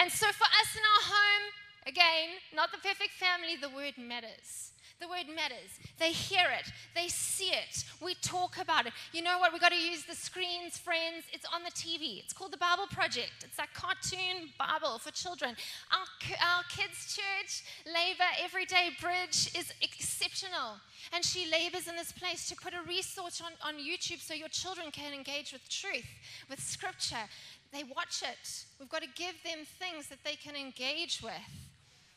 And 0.00 0.10
so 0.10 0.24
for 0.32 0.48
us 0.48 0.72
in 0.72 0.80
our 0.80 1.04
home, 1.12 1.44
again, 1.84 2.40
not 2.56 2.72
the 2.72 2.80
perfect 2.80 3.12
family, 3.20 3.60
the 3.60 3.68
word 3.68 4.00
matters. 4.00 4.72
The 5.00 5.08
word 5.08 5.34
matters. 5.34 5.80
They 5.98 6.12
hear 6.12 6.46
it, 6.58 6.70
they 6.94 7.08
see 7.08 7.50
it. 7.50 7.84
We 8.02 8.14
talk 8.14 8.58
about 8.60 8.86
it. 8.86 8.92
You 9.12 9.22
know 9.22 9.38
what? 9.38 9.52
We've 9.52 9.60
got 9.60 9.72
to 9.72 9.78
use 9.78 10.04
the 10.04 10.14
screens, 10.14 10.76
friends. 10.76 11.24
It's 11.32 11.46
on 11.54 11.62
the 11.62 11.70
TV. 11.70 12.18
It's 12.18 12.32
called 12.32 12.52
the 12.52 12.58
Bible 12.58 12.86
Project. 12.90 13.32
It's 13.42 13.56
that 13.56 13.72
cartoon 13.72 14.50
Bible 14.58 14.98
for 14.98 15.10
children. 15.10 15.56
Our, 15.90 16.06
our 16.44 16.62
kids' 16.68 17.16
church, 17.16 17.64
Labor 17.86 18.28
Everyday 18.42 18.90
Bridge, 19.00 19.50
is 19.58 19.72
exceptional. 19.80 20.76
And 21.14 21.24
she 21.24 21.50
labors 21.50 21.88
in 21.88 21.96
this 21.96 22.12
place 22.12 22.48
to 22.50 22.56
put 22.56 22.74
a 22.74 22.86
resource 22.86 23.40
on, 23.40 23.52
on 23.66 23.80
YouTube 23.80 24.20
so 24.20 24.34
your 24.34 24.48
children 24.48 24.90
can 24.90 25.14
engage 25.14 25.52
with 25.52 25.66
truth, 25.68 26.06
with 26.48 26.60
scripture. 26.60 27.28
They 27.72 27.84
watch 27.84 28.22
it. 28.22 28.64
We've 28.78 28.88
got 28.88 29.02
to 29.02 29.08
give 29.14 29.34
them 29.44 29.64
things 29.78 30.08
that 30.08 30.18
they 30.24 30.34
can 30.34 30.56
engage 30.56 31.22
with. 31.22 31.69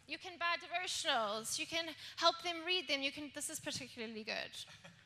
You 0.07 0.17
can 0.17 0.33
buy 0.37 0.55
devotionals. 0.59 1.57
You 1.57 1.65
can 1.65 1.85
help 2.17 2.41
them 2.43 2.57
read 2.65 2.87
them. 2.87 3.01
You 3.01 3.11
can. 3.11 3.31
This 3.33 3.49
is 3.49 3.59
particularly 3.59 4.23
good. 4.23 4.51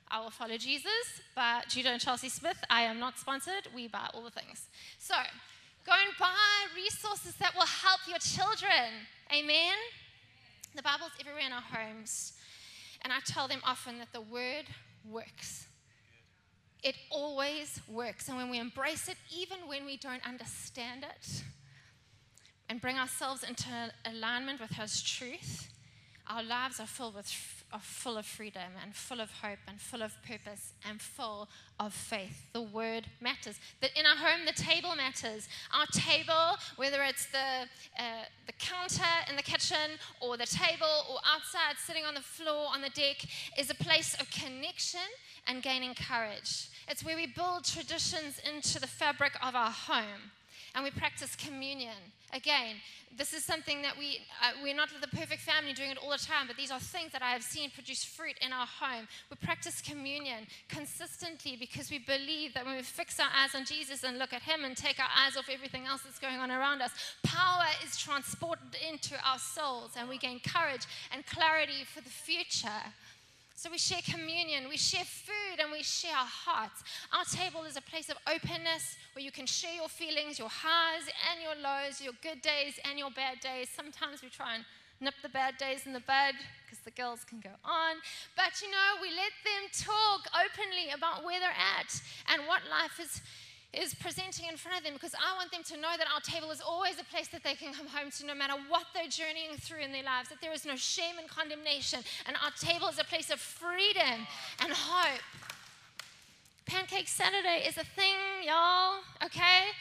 I 0.10 0.22
will 0.22 0.32
follow 0.32 0.58
Jesus, 0.58 1.22
but 1.36 1.68
Judah 1.68 1.90
and 1.90 2.02
Chelsea 2.02 2.30
Smith. 2.30 2.58
I 2.70 2.84
am 2.84 3.00
not 3.00 3.18
sponsored. 3.20 3.68
We 3.76 3.88
buy 3.88 4.10
all 4.14 4.24
the 4.24 4.32
things. 4.32 4.68
So, 4.98 5.16
go 5.86 5.92
and 5.92 6.18
buy 6.18 6.76
resources 6.76 7.36
that 7.36 7.54
will 7.56 7.66
help 7.66 8.00
your 8.08 8.20
children. 8.20 9.06
Amen. 9.32 9.76
The 10.76 10.82
Bible's 10.82 11.12
everywhere 11.20 11.44
in 11.46 11.52
our 11.52 11.62
homes, 11.62 12.34
and 13.02 13.12
I 13.12 13.20
tell 13.26 13.48
them 13.48 13.60
often 13.66 14.00
that 14.00 14.14
the 14.14 14.22
Word 14.22 14.66
works. 15.10 15.68
It 16.84 16.96
always 17.10 17.82
works, 17.90 18.30
and 18.30 18.38
when 18.38 18.50
we 18.50 18.60
embrace 18.60 19.10
it, 19.10 19.18
even 19.36 19.58
when 19.68 19.86
we 19.86 19.98
don't 19.98 20.26
understand 20.26 21.04
it 21.04 21.44
and 22.70 22.82
bring 22.82 22.98
ourselves 22.98 23.44
into 23.44 23.70
alignment 24.06 24.60
with 24.60 24.72
His 24.72 25.02
truth, 25.02 25.70
our 26.30 26.44
lives 26.44 26.80
are 26.80 27.12
with 27.12 27.58
are 27.74 27.80
full 27.80 28.18
of 28.18 28.26
freedom 28.26 28.72
and 28.82 28.96
full 28.96 29.20
of 29.20 29.30
hope 29.42 29.60
and 29.68 29.80
full 29.80 30.02
of 30.02 30.14
purpose 30.24 30.72
and 30.88 31.02
full 31.02 31.50
of 31.80 31.94
faith. 31.94 32.46
The 32.54 32.62
word 32.62 33.08
matters. 33.20 33.60
That 33.82 33.92
in 33.98 34.06
our 34.06 34.16
home, 34.16 34.46
the 34.46 34.54
table 34.54 34.96
matters. 34.96 35.50
Our 35.74 35.86
table, 35.88 36.58
whether 36.78 37.04
it's 37.04 37.26
the 37.28 37.68
uh, 38.00 38.26
the 38.46 38.54
counter 38.54 39.04
in 39.30 39.36
the 39.36 39.42
kitchen 39.42 40.00
or 40.22 40.38
the 40.38 40.46
table 40.46 41.06
or 41.12 41.20
outside, 41.26 41.76
sitting 41.78 42.06
on 42.06 42.14
the 42.14 42.22
floor 42.22 42.68
on 42.74 42.82
the 42.82 42.90
deck, 42.90 43.26
is 43.58 43.70
a 43.70 43.76
place 43.76 44.16
of 44.20 44.30
connection 44.32 45.08
and 45.46 45.62
gaining 45.62 45.94
courage. 45.94 46.70
It's 46.88 47.04
where 47.04 47.18
we 47.18 47.28
build 47.28 47.66
traditions 47.66 48.40
into 48.50 48.80
the 48.80 48.88
fabric 48.88 49.34
of 49.46 49.56
our 49.56 49.72
home 49.72 50.32
and 50.74 50.84
we 50.84 50.92
practice 50.92 51.36
communion. 51.36 52.14
Again, 52.34 52.76
this 53.18 53.34
is 53.34 53.44
something 53.44 53.82
that 53.82 53.98
we, 53.98 54.20
uh, 54.44 54.52
we're 54.62 54.76
not 54.76 54.90
the 55.02 55.08
perfect 55.08 55.42
family 55.42 55.74
doing 55.74 55.92
it 55.92 55.98
all 55.98 56.12
the 56.12 56.18
time, 56.18 56.46
but 56.46 56.58
these 56.58 56.72
are 56.72 56.80
things 56.80 57.12
that 57.14 57.22
I 57.22 57.32
have 57.32 57.42
seen 57.42 57.72
produce 57.72 58.04
fruit 58.04 58.36
in 58.42 58.52
our 58.52 58.68
home. 58.68 59.08
We 59.32 59.38
practice 59.38 59.82
communion 59.82 60.46
consistently 60.68 61.56
because 61.58 61.90
we 61.90 62.00
believe 62.00 62.54
that 62.54 62.66
when 62.66 62.76
we 62.76 62.84
fix 62.84 63.20
our 63.20 63.30
eyes 63.34 63.56
on 63.56 63.64
Jesus 63.66 64.04
and 64.04 64.20
look 64.20 64.34
at 64.34 64.42
Him 64.42 64.66
and 64.66 64.76
take 64.76 65.00
our 65.00 65.10
eyes 65.18 65.38
off 65.38 65.50
everything 65.52 65.86
else 65.86 66.02
that's 66.02 66.20
going 66.20 66.36
on 66.38 66.52
around 66.52 66.82
us, 66.82 66.92
power 67.24 67.66
is 67.84 67.98
transported 67.98 68.76
into 68.88 69.16
our 69.26 69.40
souls 69.40 69.92
and 69.98 70.10
we 70.10 70.18
gain 70.18 70.40
courage 70.40 70.86
and 71.14 71.26
clarity 71.26 71.86
for 71.86 72.02
the 72.02 72.10
future. 72.10 72.84
So 73.58 73.72
we 73.72 73.80
share 73.80 74.06
communion, 74.06 74.70
we 74.70 74.78
share 74.78 75.04
food, 75.04 75.58
and 75.60 75.72
we 75.72 75.82
share 75.82 76.14
our 76.14 76.30
hearts. 76.30 76.84
Our 77.12 77.26
table 77.26 77.64
is 77.64 77.76
a 77.76 77.82
place 77.82 78.08
of 78.08 78.18
openness 78.30 78.96
where 79.14 79.26
you 79.26 79.32
can 79.32 79.48
share 79.48 79.74
your 79.74 79.90
feelings, 79.90 80.38
your 80.38 80.48
highs 80.48 81.10
and 81.26 81.42
your 81.42 81.58
lows, 81.58 82.00
your 82.00 82.14
good 82.22 82.44
days 82.44 82.78
and 82.86 83.00
your 83.00 83.10
bad 83.10 83.40
days. 83.40 83.68
Sometimes 83.76 84.22
we 84.22 84.30
try 84.30 84.54
and 84.54 84.66
nip 85.02 85.16
the 85.24 85.30
bad 85.30 85.58
days 85.58 85.88
in 85.88 85.94
the 85.94 86.06
bud 86.06 86.38
because 86.62 86.78
the 86.86 86.92
girls 86.92 87.26
can 87.26 87.40
go 87.40 87.50
on. 87.66 87.98
But 88.36 88.62
you 88.62 88.70
know, 88.70 89.02
we 89.02 89.10
let 89.10 89.34
them 89.42 89.66
talk 89.74 90.30
openly 90.38 90.94
about 90.94 91.26
where 91.26 91.40
they're 91.40 91.50
at 91.50 91.90
and 92.30 92.46
what 92.46 92.62
life 92.70 93.02
is 93.02 93.26
is 93.74 93.94
presenting 93.94 94.48
in 94.48 94.58
front 94.58 94.78
of 94.78 94.84
them 94.84 94.94
because 94.94 95.14
I 95.14 95.36
want 95.36 95.52
them 95.52 95.64
to 95.64 95.76
know 95.76 95.94
that 95.98 96.08
our 96.14 96.22
table 96.22 96.52
is 96.52 96.62
always 96.62 97.00
a 97.00 97.04
place 97.04 97.28
that 97.30 97.44
they 97.44 97.54
can 97.54 97.74
come 97.74 97.88
home 97.88 98.12
to 98.12 98.26
no 98.26 98.34
matter 98.34 98.54
what 98.70 98.86
they're 98.94 99.10
journeying 99.10 99.58
through 99.60 99.82
in 99.82 99.92
their 99.92 100.04
lives, 100.04 100.30
that 100.30 100.40
there 100.42 100.54
is 100.54 100.66
no 100.66 100.76
shame 100.76 101.18
and 101.20 101.28
condemnation. 101.28 102.00
And 102.26 102.38
our 102.44 102.52
table 102.60 102.88
is 102.88 103.00
a 103.00 103.04
place 103.04 103.30
of 103.30 103.40
freedom 103.40 104.26
and 104.62 104.72
hope. 104.72 105.22
Pancake 106.66 107.08
Saturday 107.08 107.64
is 107.68 107.78
a 107.78 107.84
thing, 107.84 108.16
y'all, 108.46 109.00
okay? 109.24 109.72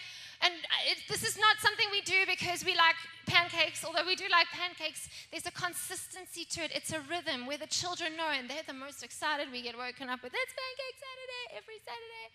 And 0.42 0.52
it, 0.88 0.98
this 1.08 1.24
is 1.24 1.38
not 1.38 1.56
something 1.58 1.86
we 1.90 2.02
do 2.02 2.26
because 2.26 2.64
we 2.64 2.76
like 2.76 2.96
pancakes, 3.26 3.84
although 3.84 4.06
we 4.06 4.16
do 4.16 4.28
like 4.30 4.46
pancakes. 4.52 5.08
There's 5.30 5.46
a 5.46 5.52
consistency 5.52 6.44
to 6.56 6.64
it. 6.64 6.70
It's 6.74 6.92
a 6.92 7.00
rhythm 7.08 7.46
where 7.46 7.58
the 7.58 7.66
children 7.66 8.16
know, 8.16 8.28
and 8.28 8.48
they're 8.48 8.66
the 8.66 8.76
most 8.76 9.02
excited. 9.02 9.48
We 9.50 9.62
get 9.62 9.76
woken 9.76 10.08
up 10.08 10.22
with 10.22 10.32
it's 10.34 10.52
Pancake 10.52 10.98
Saturday 11.00 11.44
every 11.56 11.80
Saturday. 11.80 12.26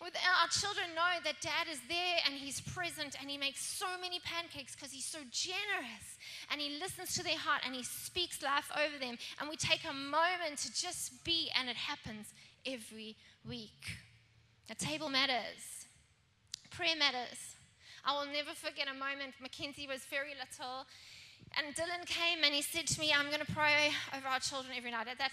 With 0.00 0.16
uh, 0.16 0.42
our 0.42 0.48
children 0.48 0.92
know 0.94 1.20
that 1.24 1.40
dad 1.40 1.68
is 1.70 1.80
there 1.88 2.18
and 2.26 2.34
he's 2.34 2.60
present 2.60 3.16
and 3.20 3.30
he 3.30 3.38
makes 3.38 3.64
so 3.64 3.86
many 4.00 4.20
pancakes 4.20 4.74
because 4.74 4.92
he's 4.92 5.06
so 5.06 5.20
generous 5.30 6.20
and 6.50 6.60
he 6.60 6.78
listens 6.78 7.14
to 7.14 7.22
their 7.22 7.38
heart 7.38 7.62
and 7.64 7.74
he 7.74 7.82
speaks 7.82 8.42
life 8.42 8.70
over 8.76 8.98
them. 8.98 9.16
And 9.40 9.48
we 9.48 9.56
take 9.56 9.84
a 9.88 9.94
moment 9.94 10.58
to 10.58 10.72
just 10.72 11.24
be, 11.24 11.50
and 11.58 11.68
it 11.68 11.76
happens 11.76 12.32
every 12.66 13.16
week. 13.48 13.96
The 14.68 14.74
table 14.74 15.08
matters. 15.08 15.85
Prayer 16.76 16.92
matters. 16.98 17.56
I 18.04 18.12
will 18.12 18.30
never 18.30 18.52
forget 18.52 18.84
a 18.84 18.92
moment. 18.92 19.32
Mackenzie 19.40 19.88
was 19.88 20.04
very 20.12 20.36
little, 20.36 20.84
and 21.56 21.72
Dylan 21.72 22.04
came 22.04 22.44
and 22.44 22.52
he 22.52 22.60
said 22.60 22.86
to 22.88 23.00
me, 23.00 23.16
I'm 23.16 23.32
going 23.32 23.40
to 23.40 23.52
pray 23.56 23.96
over 24.12 24.28
our 24.28 24.40
children 24.40 24.76
every 24.76 24.90
night. 24.90 25.08
At 25.08 25.16
that 25.16 25.32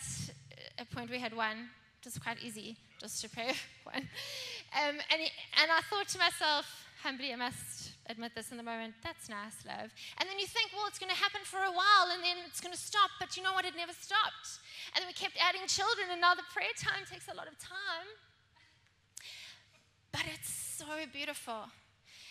a 0.80 0.86
point, 0.88 1.12
we 1.12 1.20
had 1.20 1.36
one, 1.36 1.68
just 2.02 2.24
quite 2.24 2.40
easy, 2.40 2.78
just 2.96 3.20
to 3.24 3.30
pray 3.30 3.52
one. 3.84 4.08
Um, 4.72 4.96
and, 5.12 5.20
he, 5.20 5.28
and 5.60 5.68
I 5.68 5.84
thought 5.92 6.08
to 6.16 6.18
myself, 6.18 6.64
humbly, 7.04 7.34
I 7.34 7.36
must 7.36 7.92
admit 8.08 8.32
this 8.36 8.52
in 8.52 8.58
the 8.58 8.64
moment, 8.64 8.96
that's 9.04 9.28
nice, 9.28 9.68
love. 9.68 9.92
And 10.24 10.24
then 10.24 10.40
you 10.40 10.48
think, 10.48 10.72
well, 10.72 10.88
it's 10.88 10.98
going 11.00 11.12
to 11.12 11.20
happen 11.20 11.44
for 11.44 11.60
a 11.60 11.76
while 11.76 12.08
and 12.16 12.24
then 12.24 12.40
it's 12.48 12.64
going 12.64 12.72
to 12.74 12.80
stop. 12.80 13.12
But 13.20 13.36
you 13.36 13.44
know 13.44 13.52
what? 13.52 13.66
It 13.66 13.76
never 13.76 13.92
stopped. 13.92 14.64
And 14.96 15.04
then 15.04 15.12
we 15.12 15.14
kept 15.14 15.36
adding 15.44 15.68
children, 15.68 16.08
and 16.08 16.24
now 16.24 16.40
the 16.40 16.48
prayer 16.56 16.72
time 16.80 17.04
takes 17.04 17.28
a 17.28 17.36
lot 17.36 17.52
of 17.52 17.60
time. 17.60 18.08
So 20.84 21.00
beautiful. 21.16 21.64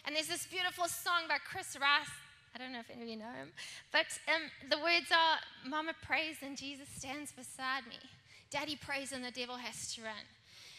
And 0.05 0.13
there's 0.13 0.29
this 0.29 0.45
beautiful 0.45 0.85
song 0.85 1.25
by 1.25 1.41
Chris 1.41 1.73
Rice. 1.73 2.13
I 2.53 2.61
don't 2.61 2.69
know 2.69 2.85
if 2.85 2.93
any 2.93 3.01
of 3.01 3.09
you 3.09 3.17
know 3.17 3.33
him, 3.33 3.49
but 3.97 4.13
um, 4.29 4.45
the 4.69 4.77
words 4.77 5.09
are 5.09 5.41
Mama 5.65 5.97
prays 6.05 6.37
and 6.45 6.53
Jesus 6.53 6.85
stands 6.93 7.33
beside 7.33 7.89
me. 7.89 7.97
Daddy 8.53 8.77
prays 8.77 9.17
and 9.17 9.25
the 9.25 9.33
devil 9.33 9.57
has 9.57 9.97
to 9.97 10.05
run. 10.05 10.29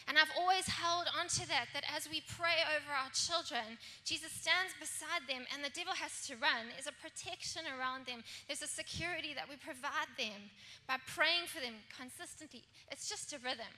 And 0.06 0.14
I've 0.14 0.30
always 0.38 0.70
held 0.70 1.10
onto 1.18 1.42
that, 1.50 1.66
that 1.74 1.82
as 1.90 2.06
we 2.06 2.22
pray 2.38 2.62
over 2.78 2.94
our 2.94 3.10
children, 3.10 3.74
Jesus 4.06 4.30
stands 4.30 4.70
beside 4.78 5.26
them 5.26 5.42
and 5.50 5.58
the 5.58 5.74
devil 5.74 5.98
has 5.98 6.22
to 6.30 6.38
run. 6.38 6.70
There's 6.70 6.86
a 6.86 7.02
protection 7.02 7.66
around 7.74 8.06
them, 8.06 8.22
there's 8.46 8.62
a 8.62 8.70
security 8.70 9.34
that 9.34 9.50
we 9.50 9.58
provide 9.58 10.14
them 10.14 10.46
by 10.86 11.02
praying 11.10 11.50
for 11.50 11.58
them 11.58 11.82
consistently. 11.90 12.62
It's 12.94 13.10
just 13.10 13.34
a 13.34 13.42
rhythm, 13.42 13.74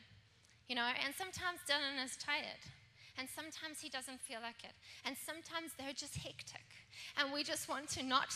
you 0.68 0.76
know, 0.76 0.84
and 1.00 1.16
sometimes 1.16 1.64
Dylan 1.64 1.96
is 1.96 2.20
tired 2.20 2.60
and 3.18 3.28
sometimes 3.28 3.80
he 3.80 3.88
doesn't 3.88 4.20
feel 4.20 4.40
like 4.42 4.64
it. 4.64 4.72
And 5.04 5.16
sometimes 5.16 5.72
they're 5.78 5.96
just 5.96 6.16
hectic, 6.16 6.66
and 7.16 7.32
we 7.32 7.42
just 7.42 7.68
want 7.68 7.88
to 7.90 8.02
not 8.02 8.34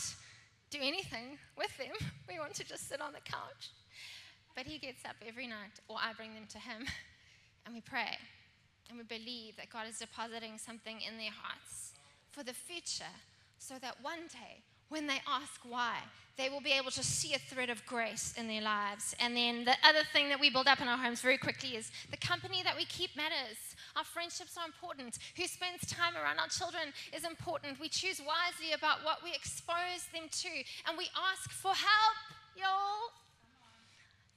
do 0.69 0.79
anything 0.81 1.37
with 1.57 1.75
them. 1.77 1.95
We 2.29 2.39
want 2.39 2.53
to 2.55 2.63
just 2.63 2.87
sit 2.87 3.01
on 3.01 3.11
the 3.11 3.19
couch. 3.19 3.75
But 4.55 4.65
he 4.65 4.77
gets 4.77 5.03
up 5.03 5.17
every 5.27 5.47
night, 5.47 5.83
or 5.89 5.97
I 5.99 6.13
bring 6.13 6.33
them 6.33 6.47
to 6.49 6.59
him, 6.59 6.87
and 7.65 7.75
we 7.75 7.81
pray. 7.81 8.17
And 8.89 8.97
we 8.97 9.03
believe 9.03 9.57
that 9.57 9.69
God 9.69 9.87
is 9.87 9.99
depositing 9.99 10.57
something 10.57 10.99
in 11.01 11.17
their 11.17 11.31
hearts 11.31 11.91
for 12.31 12.43
the 12.43 12.53
future 12.53 13.15
so 13.57 13.75
that 13.81 14.01
one 14.01 14.27
day 14.31 14.63
when 14.91 15.07
they 15.07 15.21
ask 15.25 15.61
why, 15.67 15.95
they 16.37 16.49
will 16.49 16.59
be 16.59 16.71
able 16.71 16.91
to 16.91 17.03
see 17.03 17.33
a 17.33 17.39
thread 17.39 17.69
of 17.69 17.85
grace 17.85 18.33
in 18.37 18.47
their 18.47 18.61
lives. 18.61 19.15
And 19.19 19.35
then 19.35 19.63
the 19.63 19.75
other 19.87 20.03
thing 20.11 20.27
that 20.29 20.39
we 20.39 20.49
build 20.49 20.67
up 20.67 20.81
in 20.81 20.87
our 20.87 20.97
homes 20.97 21.21
very 21.21 21.37
quickly 21.37 21.77
is 21.77 21.91
the 22.11 22.17
company 22.17 22.61
that 22.63 22.75
we 22.75 22.83
keep 22.85 23.15
matters. 23.15 23.57
Our 23.95 24.03
friendships 24.03 24.57
are 24.57 24.65
important. 24.65 25.17
Who 25.37 25.47
spends 25.47 25.87
time 25.87 26.15
around 26.15 26.39
our 26.39 26.47
children 26.47 26.91
is 27.15 27.23
important. 27.23 27.79
We 27.79 27.87
choose 27.87 28.19
wisely 28.19 28.73
about 28.73 28.99
what 29.03 29.23
we 29.23 29.31
expose 29.31 30.03
them 30.13 30.27
to, 30.29 30.53
and 30.87 30.97
we 30.97 31.07
ask 31.15 31.51
for 31.51 31.71
help, 31.71 32.17
y'all. 32.59 33.15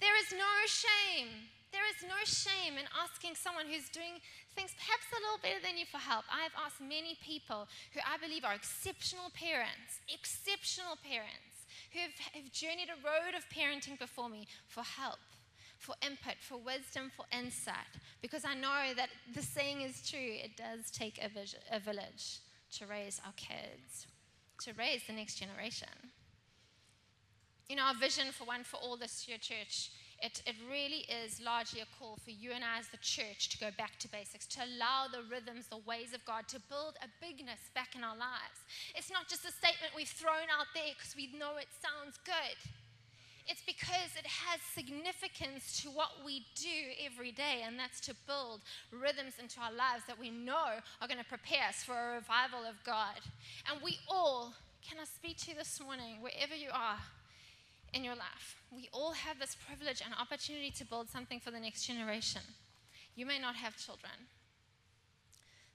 There 0.00 0.16
is 0.22 0.30
no 0.32 0.54
shame. 0.66 1.50
There 1.74 1.90
is 1.90 2.06
no 2.06 2.22
shame 2.22 2.78
in 2.78 2.86
asking 2.94 3.34
someone 3.34 3.66
who's 3.66 3.90
doing 3.90 4.22
things 4.54 4.70
perhaps 4.78 5.10
a 5.10 5.18
little 5.18 5.42
better 5.42 5.58
than 5.58 5.74
you 5.74 5.90
for 5.90 5.98
help. 5.98 6.22
I 6.30 6.46
have 6.46 6.54
asked 6.54 6.78
many 6.78 7.18
people 7.18 7.66
who 7.90 7.98
I 8.06 8.14
believe 8.22 8.46
are 8.46 8.54
exceptional 8.54 9.34
parents, 9.34 9.98
exceptional 10.06 10.94
parents, 11.02 11.66
who 11.90 11.98
have, 11.98 12.14
have 12.30 12.54
journeyed 12.54 12.94
a 12.94 13.02
road 13.02 13.34
of 13.34 13.42
parenting 13.50 13.98
before 13.98 14.30
me 14.30 14.46
for 14.70 14.86
help, 14.86 15.18
for 15.82 15.98
input, 15.98 16.38
for 16.38 16.62
wisdom, 16.62 17.10
for 17.10 17.26
insight, 17.34 17.90
because 18.22 18.46
I 18.46 18.54
know 18.54 18.94
that 18.94 19.10
the 19.34 19.42
saying 19.42 19.82
is 19.82 19.98
true. 20.08 20.38
It 20.46 20.54
does 20.54 20.94
take 20.94 21.18
a, 21.18 21.28
vis- 21.28 21.58
a 21.74 21.82
village 21.82 22.38
to 22.78 22.86
raise 22.86 23.20
our 23.26 23.34
kids, 23.34 24.06
to 24.62 24.70
raise 24.78 25.02
the 25.10 25.12
next 25.12 25.42
generation. 25.42 25.90
You 27.68 27.74
know, 27.76 27.90
our 27.90 27.98
vision 27.98 28.30
for 28.30 28.44
One 28.44 28.62
for 28.62 28.76
All 28.76 28.96
this 28.96 29.26
year, 29.26 29.38
church, 29.38 29.90
it, 30.22 30.42
it 30.46 30.54
really 30.70 31.04
is 31.10 31.40
largely 31.40 31.80
a 31.80 31.90
call 31.98 32.16
for 32.22 32.30
you 32.30 32.52
and 32.52 32.64
I 32.64 32.78
as 32.78 32.88
the 32.88 33.02
church 33.02 33.48
to 33.50 33.58
go 33.58 33.70
back 33.76 33.98
to 34.00 34.08
basics, 34.08 34.46
to 34.54 34.64
allow 34.64 35.06
the 35.10 35.22
rhythms, 35.28 35.66
the 35.66 35.82
ways 35.84 36.14
of 36.14 36.24
God, 36.24 36.48
to 36.48 36.60
build 36.68 36.96
a 37.02 37.08
bigness 37.20 37.70
back 37.74 37.94
in 37.96 38.04
our 38.04 38.16
lives. 38.16 38.62
It's 38.94 39.10
not 39.10 39.28
just 39.28 39.44
a 39.44 39.52
statement 39.52 39.92
we've 39.96 40.08
thrown 40.08 40.48
out 40.48 40.70
there 40.74 40.94
because 40.96 41.14
we 41.16 41.30
know 41.38 41.56
it 41.58 41.68
sounds 41.82 42.18
good. 42.24 42.56
It's 43.46 43.60
because 43.60 44.16
it 44.16 44.24
has 44.24 44.60
significance 44.72 45.82
to 45.82 45.90
what 45.90 46.24
we 46.24 46.46
do 46.56 46.96
every 47.04 47.30
day, 47.30 47.60
and 47.66 47.78
that's 47.78 48.00
to 48.08 48.14
build 48.26 48.62
rhythms 48.90 49.34
into 49.38 49.60
our 49.60 49.72
lives 49.72 50.04
that 50.08 50.18
we 50.18 50.30
know 50.30 50.80
are 51.02 51.08
going 51.08 51.20
to 51.20 51.28
prepare 51.28 51.68
us 51.68 51.84
for 51.84 51.92
a 51.92 52.14
revival 52.14 52.64
of 52.64 52.82
God. 52.84 53.20
And 53.70 53.82
we 53.82 53.98
all, 54.08 54.54
can 54.80 54.96
I 54.98 55.04
speak 55.04 55.36
to 55.44 55.50
you 55.50 55.56
this 55.58 55.78
morning, 55.78 56.22
wherever 56.22 56.54
you 56.54 56.70
are 56.72 56.96
in 57.94 58.04
your 58.04 58.16
life, 58.16 58.56
we 58.74 58.88
all 58.92 59.12
have 59.12 59.38
this 59.38 59.56
privilege 59.66 60.02
and 60.04 60.12
opportunity 60.20 60.70
to 60.72 60.84
build 60.84 61.08
something 61.08 61.38
for 61.38 61.52
the 61.52 61.60
next 61.60 61.86
generation. 61.86 62.42
You 63.14 63.24
may 63.24 63.38
not 63.38 63.54
have 63.54 63.76
children. 63.76 64.28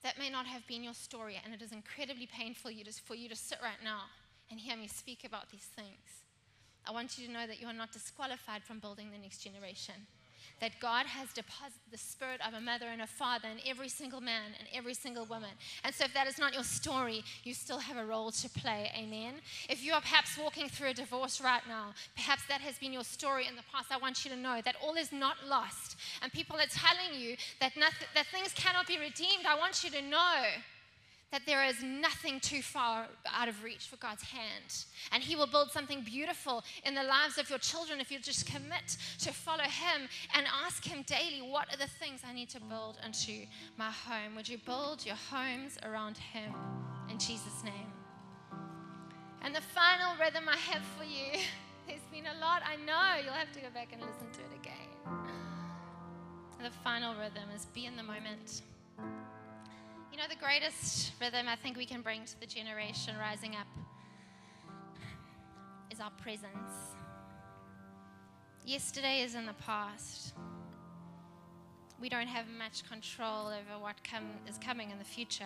That 0.04 0.20
may 0.20 0.30
not 0.30 0.46
have 0.46 0.68
been 0.68 0.84
your 0.84 0.94
story, 0.94 1.40
and 1.44 1.54
it 1.54 1.62
is 1.62 1.72
incredibly 1.72 2.28
painful 2.28 2.72
for 3.06 3.16
you 3.16 3.30
to 3.30 3.36
sit 3.36 3.60
right 3.64 3.82
now 3.84 4.04
and 4.52 4.60
hear 4.60 4.76
me 4.76 4.88
speak 4.88 5.24
about 5.26 5.50
these 5.50 5.68
things. 5.76 6.24
I 6.86 6.92
want 6.92 7.18
you 7.18 7.26
to 7.28 7.32
know 7.32 7.48
that 7.48 7.62
you 7.62 7.68
are 7.68 7.74
not 7.74 7.94
disqualified 7.94 8.64
from 8.64 8.80
building 8.80 9.12
the 9.12 9.18
next 9.18 9.40
generation. 9.40 9.96
That 10.62 10.80
God 10.80 11.06
has 11.06 11.32
deposited 11.34 11.92
the 11.92 11.98
spirit 11.98 12.42
of 12.46 12.54
a 12.54 12.62
mother 12.62 12.88
and 12.88 13.02
a 13.02 13.08
father 13.08 13.48
in 13.48 13.60
every 13.66 13.90
single 13.90 14.22
man 14.22 14.52
and 14.60 14.68
every 14.74 14.94
single 14.94 15.26
woman. 15.26 15.50
And 15.84 15.94
so, 15.94 16.06
if 16.06 16.14
that 16.14 16.28
is 16.28 16.38
not 16.38 16.54
your 16.54 16.64
story, 16.64 17.24
you 17.44 17.54
still 17.54 17.80
have 17.80 17.98
a 17.98 18.06
role 18.06 18.32
to 18.32 18.50
play. 18.50 18.92
Amen. 18.98 19.36
If 19.70 19.84
you 19.84 19.94
are 19.94 20.02
perhaps 20.02 20.38
walking 20.38 20.70
through 20.70 20.90
a 20.90 20.94
divorce 20.94 21.42
right 21.42 21.62
now, 21.68 21.94
perhaps 22.16 22.44
that 22.48 22.62
has 22.62 22.78
been 22.78 22.94
your 22.94 23.04
story 23.04 23.48
in 23.48 23.56
the 23.56 23.64
past, 23.72 23.92
I 23.92 23.98
want 23.98 24.26
you 24.26 24.32
to 24.32 24.38
know 24.38 24.62
that 24.64 24.76
all 24.84 24.96
is 24.96 25.12
not 25.12 25.38
lost. 25.48 25.98
And 26.22 26.32
people 26.32 26.58
are 26.58 26.68
telling 26.68 27.20
you 27.20 27.36
that, 27.60 27.78
nothing, 27.78 28.08
that 28.16 28.28
things 28.28 28.54
cannot 28.54 28.88
be 28.88 28.98
redeemed. 28.98 29.46
I 29.48 29.58
want 29.58 29.84
you 29.84 29.90
to 29.92 30.02
know 30.02 30.44
that 31.32 31.46
there 31.46 31.64
is 31.66 31.84
nothing 31.84 32.40
too 32.40 32.62
far 32.62 33.08
out 33.32 33.48
of 33.48 33.64
reach 33.64 33.88
for 33.88 33.98
God's 33.98 34.24
hand. 34.24 34.86
And 35.12 35.22
He 35.22 35.36
will 35.36 35.48
build 35.48 35.72
something 35.72 36.02
beautiful 36.02 36.64
in 36.86 36.96
the 36.96 37.04
lives 37.04 37.38
of 37.38 37.50
your 37.50 37.60
children 37.60 38.00
if 38.00 38.12
you 38.12 38.20
just 38.20 38.46
commit 38.46 38.98
to 39.20 39.32
follow 39.32 39.64
Him 39.64 40.08
and 40.36 40.48
ask 40.66 40.84
Him 40.84 41.04
daily, 41.04 41.42
What 41.42 41.74
are 41.74 41.78
the 41.78 41.88
things 41.88 42.22
I 42.28 42.34
need 42.34 42.50
to 42.50 42.60
build 42.62 42.98
into 43.06 43.46
my 43.78 43.92
home? 43.92 44.36
Would 44.36 44.50
you 44.50 44.58
build 44.58 45.06
your 45.06 45.18
homes 45.32 45.78
around 45.84 46.18
Him 46.18 46.54
in 47.10 47.20
Jesus' 47.20 47.64
name? 47.64 47.94
And 49.42 49.56
the 49.56 49.62
final 49.62 50.16
rhythm 50.20 50.50
I 50.50 50.58
have 50.58 50.84
for 50.98 51.04
you, 51.04 51.40
there's 51.88 52.02
been 52.12 52.26
a 52.26 52.40
lot, 52.42 52.62
I 52.66 52.76
know, 52.76 53.24
you'll 53.24 53.34
have 53.34 53.52
to 53.54 53.60
go 53.60 53.70
back 53.74 53.90
and 53.94 54.02
listen 54.02 54.28
to 54.34 54.40
it 54.40 54.60
again. 54.60 54.90
The 56.62 56.72
final 56.84 57.16
rhythm 57.16 57.50
is 57.56 57.68
be 57.68 57.86
in 57.86 57.96
the 57.96 58.04
moment. 58.04 58.64
You 60.20 60.28
know, 60.28 60.36
the 60.36 60.46
greatest 60.46 61.14
rhythm 61.22 61.48
I 61.48 61.56
think 61.56 61.78
we 61.78 61.86
can 61.86 62.02
bring 62.02 62.26
to 62.26 62.40
the 62.42 62.46
generation 62.46 63.16
rising 63.18 63.56
up 63.56 63.68
is 65.90 66.02
our 66.02 66.12
presence. 66.22 66.74
Yesterday 68.66 69.22
is 69.22 69.36
in 69.36 69.46
the 69.46 69.54
past. 69.54 70.34
We 72.02 72.10
don't 72.10 72.28
have 72.28 72.48
much 72.50 72.84
control 72.90 73.48
over 73.48 73.82
what 73.82 73.96
is 74.46 74.58
coming 74.58 74.92
in 74.92 75.00
the 75.00 75.06
future, 75.06 75.46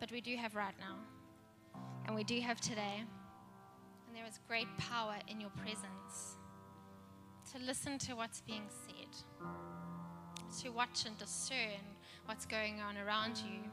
but 0.00 0.10
we 0.10 0.20
do 0.20 0.36
have 0.38 0.56
right 0.56 0.74
now. 0.80 0.96
And 2.06 2.16
we 2.16 2.24
do 2.24 2.40
have 2.40 2.60
today. 2.60 3.04
And 4.08 4.16
there 4.16 4.26
is 4.26 4.40
great 4.48 4.66
power 4.76 5.14
in 5.28 5.40
your 5.40 5.50
presence. 5.50 6.36
To 7.52 7.60
listen 7.64 7.98
to 7.98 8.14
what's 8.14 8.40
being 8.40 8.66
said, 8.68 9.44
to 10.64 10.70
watch 10.70 11.06
and 11.06 11.16
discern 11.16 11.78
what's 12.26 12.44
going 12.44 12.80
on 12.80 12.96
around 12.96 13.36
you, 13.36 13.70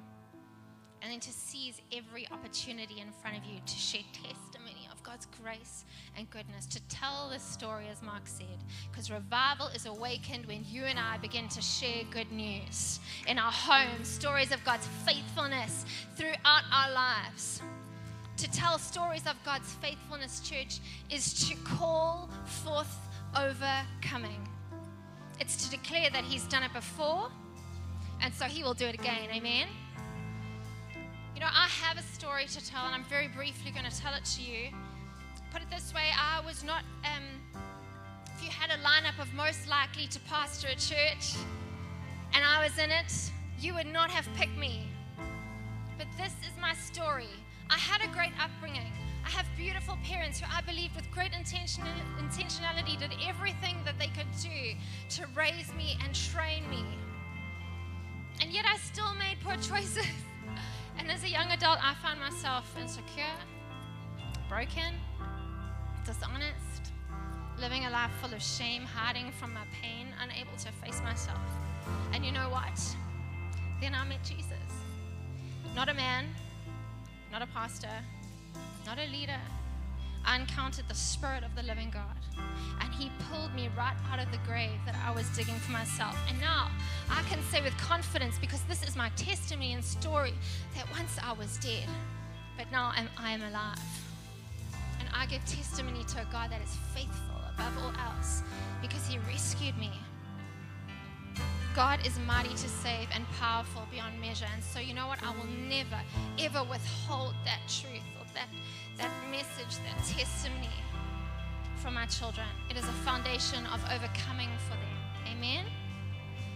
and 1.01 1.11
then 1.11 1.19
to 1.19 1.31
seize 1.31 1.81
every 1.91 2.27
opportunity 2.31 2.99
in 2.99 3.11
front 3.21 3.37
of 3.37 3.43
you 3.45 3.59
to 3.65 3.75
share 3.75 4.01
testimony 4.13 4.87
of 4.91 5.01
God's 5.03 5.27
grace 5.41 5.83
and 6.17 6.29
goodness, 6.29 6.65
to 6.67 6.79
tell 6.89 7.29
the 7.31 7.39
story, 7.39 7.85
as 7.91 8.01
Mark 8.01 8.21
said, 8.25 8.45
because 8.91 9.09
revival 9.09 9.67
is 9.67 9.85
awakened 9.85 10.45
when 10.45 10.63
you 10.67 10.83
and 10.83 10.99
I 10.99 11.17
begin 11.17 11.47
to 11.49 11.61
share 11.61 12.03
good 12.11 12.31
news 12.31 12.99
in 13.27 13.39
our 13.39 13.51
homes, 13.51 14.07
stories 14.07 14.51
of 14.51 14.63
God's 14.63 14.87
faithfulness 15.05 15.85
throughout 16.15 16.63
our 16.71 16.91
lives. 16.91 17.61
To 18.37 18.49
tell 18.51 18.77
stories 18.77 19.25
of 19.27 19.35
God's 19.43 19.71
faithfulness, 19.73 20.39
church, 20.39 20.79
is 21.09 21.47
to 21.47 21.55
call 21.57 22.29
forth 22.45 22.97
overcoming. 23.35 24.47
It's 25.39 25.65
to 25.65 25.71
declare 25.71 26.09
that 26.11 26.23
He's 26.23 26.43
done 26.45 26.63
it 26.63 26.73
before, 26.73 27.29
and 28.21 28.33
so 28.33 28.45
He 28.45 28.63
will 28.63 28.73
do 28.75 28.85
it 28.85 28.95
again. 28.95 29.29
Amen. 29.31 29.67
You 31.41 31.47
know, 31.47 31.53
I 31.55 31.69
have 31.69 31.97
a 31.97 32.03
story 32.03 32.45
to 32.45 32.63
tell, 32.63 32.85
and 32.85 32.93
I'm 32.93 33.03
very 33.05 33.27
briefly 33.27 33.71
going 33.71 33.89
to 33.89 33.99
tell 33.99 34.13
it 34.13 34.23
to 34.25 34.43
you. 34.43 34.69
Put 35.51 35.63
it 35.63 35.71
this 35.71 35.91
way 35.91 36.11
I 36.15 36.39
was 36.45 36.63
not, 36.63 36.83
um, 37.03 37.23
if 38.35 38.43
you 38.43 38.51
had 38.51 38.69
a 38.69 38.79
lineup 38.83 39.19
of 39.19 39.33
most 39.33 39.67
likely 39.67 40.05
to 40.05 40.19
pastor 40.29 40.67
a 40.67 40.75
church, 40.75 41.33
and 42.35 42.45
I 42.45 42.63
was 42.63 42.77
in 42.77 42.91
it, 42.91 43.11
you 43.59 43.73
would 43.73 43.87
not 43.87 44.11
have 44.11 44.27
picked 44.35 44.55
me. 44.55 44.87
But 45.97 46.05
this 46.15 46.31
is 46.47 46.55
my 46.61 46.75
story. 46.75 47.33
I 47.71 47.77
had 47.79 48.07
a 48.07 48.13
great 48.13 48.33
upbringing. 48.39 48.93
I 49.25 49.31
have 49.31 49.47
beautiful 49.57 49.97
parents 50.03 50.39
who 50.39 50.45
I 50.47 50.61
believe 50.61 50.95
with 50.95 51.09
great 51.09 51.33
intention, 51.33 51.85
intentionality 52.19 52.99
did 52.99 53.13
everything 53.27 53.77
that 53.83 53.97
they 53.97 54.09
could 54.09 54.29
do 54.43 54.77
to 55.17 55.25
raise 55.35 55.73
me 55.73 55.97
and 56.03 56.13
train 56.13 56.69
me. 56.69 56.85
And 58.39 58.51
yet 58.51 58.65
I 58.67 58.77
still 58.77 59.15
made 59.15 59.37
poor 59.43 59.55
choices. 59.69 60.05
And 60.97 61.09
as 61.11 61.23
a 61.23 61.29
young 61.29 61.51
adult, 61.51 61.79
I 61.81 61.93
found 61.95 62.19
myself 62.19 62.75
insecure, 62.79 63.37
broken, 64.47 64.95
dishonest, 66.05 66.91
living 67.59 67.85
a 67.85 67.89
life 67.89 68.11
full 68.21 68.33
of 68.33 68.41
shame, 68.41 68.83
hiding 68.83 69.31
from 69.31 69.53
my 69.53 69.65
pain, 69.81 70.07
unable 70.21 70.57
to 70.57 70.71
face 70.83 71.01
myself. 71.01 71.39
And 72.13 72.25
you 72.25 72.31
know 72.31 72.49
what? 72.49 72.79
Then 73.79 73.95
I 73.95 74.03
met 74.05 74.23
Jesus. 74.23 74.51
Not 75.75 75.89
a 75.89 75.93
man, 75.93 76.25
not 77.31 77.41
a 77.41 77.47
pastor, 77.47 78.03
not 78.85 78.99
a 78.99 79.07
leader. 79.07 79.39
I 80.25 80.37
encountered 80.39 80.87
the 80.87 80.95
Spirit 80.95 81.43
of 81.43 81.55
the 81.55 81.63
living 81.63 81.89
God. 81.89 82.15
And 82.79 82.93
He 82.93 83.11
pulled 83.29 83.53
me 83.53 83.69
right 83.77 83.95
out 84.11 84.19
of 84.19 84.31
the 84.31 84.39
grave 84.47 84.79
that 84.85 84.95
I 85.05 85.11
was 85.11 85.27
digging 85.29 85.55
for 85.55 85.71
myself. 85.71 86.17
And 86.29 86.39
now 86.39 86.69
I 87.09 87.21
can 87.23 87.41
say 87.51 87.61
with 87.61 87.77
confidence, 87.77 88.37
because 88.39 88.61
this 88.63 88.83
is 88.83 88.95
my 88.95 89.09
testimony 89.09 89.73
and 89.73 89.83
story, 89.83 90.33
that 90.75 90.89
once 90.91 91.17
I 91.23 91.33
was 91.33 91.57
dead, 91.57 91.87
but 92.57 92.71
now 92.71 92.91
I'm, 92.95 93.09
I 93.17 93.31
am 93.31 93.41
alive. 93.41 93.79
And 94.99 95.09
I 95.13 95.25
give 95.25 95.43
testimony 95.45 96.03
to 96.03 96.21
a 96.21 96.25
God 96.31 96.51
that 96.51 96.61
is 96.61 96.75
faithful 96.93 97.35
above 97.53 97.77
all 97.77 97.93
else 98.13 98.43
because 98.81 99.07
He 99.07 99.17
rescued 99.27 99.77
me. 99.77 99.91
God 101.75 102.05
is 102.05 102.19
mighty 102.27 102.49
to 102.49 102.69
save 102.69 103.07
and 103.13 103.25
powerful 103.39 103.83
beyond 103.89 104.19
measure. 104.19 104.45
And 104.53 104.61
so, 104.61 104.79
you 104.79 104.93
know 104.93 105.07
what? 105.07 105.23
I 105.23 105.31
will 105.31 105.47
never, 105.69 106.01
ever 106.37 106.63
withhold 106.69 107.33
that 107.45 107.59
truth 107.67 108.03
or 108.19 108.25
that, 108.33 108.47
that 108.97 109.11
message, 109.29 109.77
that 109.85 109.97
testimony 110.05 110.69
from 111.81 111.97
our 111.97 112.05
children. 112.07 112.47
It 112.69 112.77
is 112.77 112.83
a 112.83 112.93
foundation 113.03 113.65
of 113.67 113.83
overcoming 113.91 114.49
for 114.67 114.75
them. 114.75 115.35
Amen? 115.35 115.65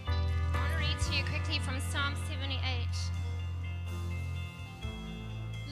I 0.06 0.12
want 0.54 0.72
to 0.72 0.78
read 0.78 0.98
to 1.10 1.16
you 1.16 1.24
quickly 1.24 1.58
from 1.58 1.80
Psalm 1.90 2.14
78. 2.28 2.60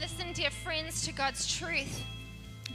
Listen, 0.00 0.32
dear 0.32 0.50
friends, 0.50 1.04
to 1.06 1.12
God's 1.12 1.46
truth. 1.56 2.02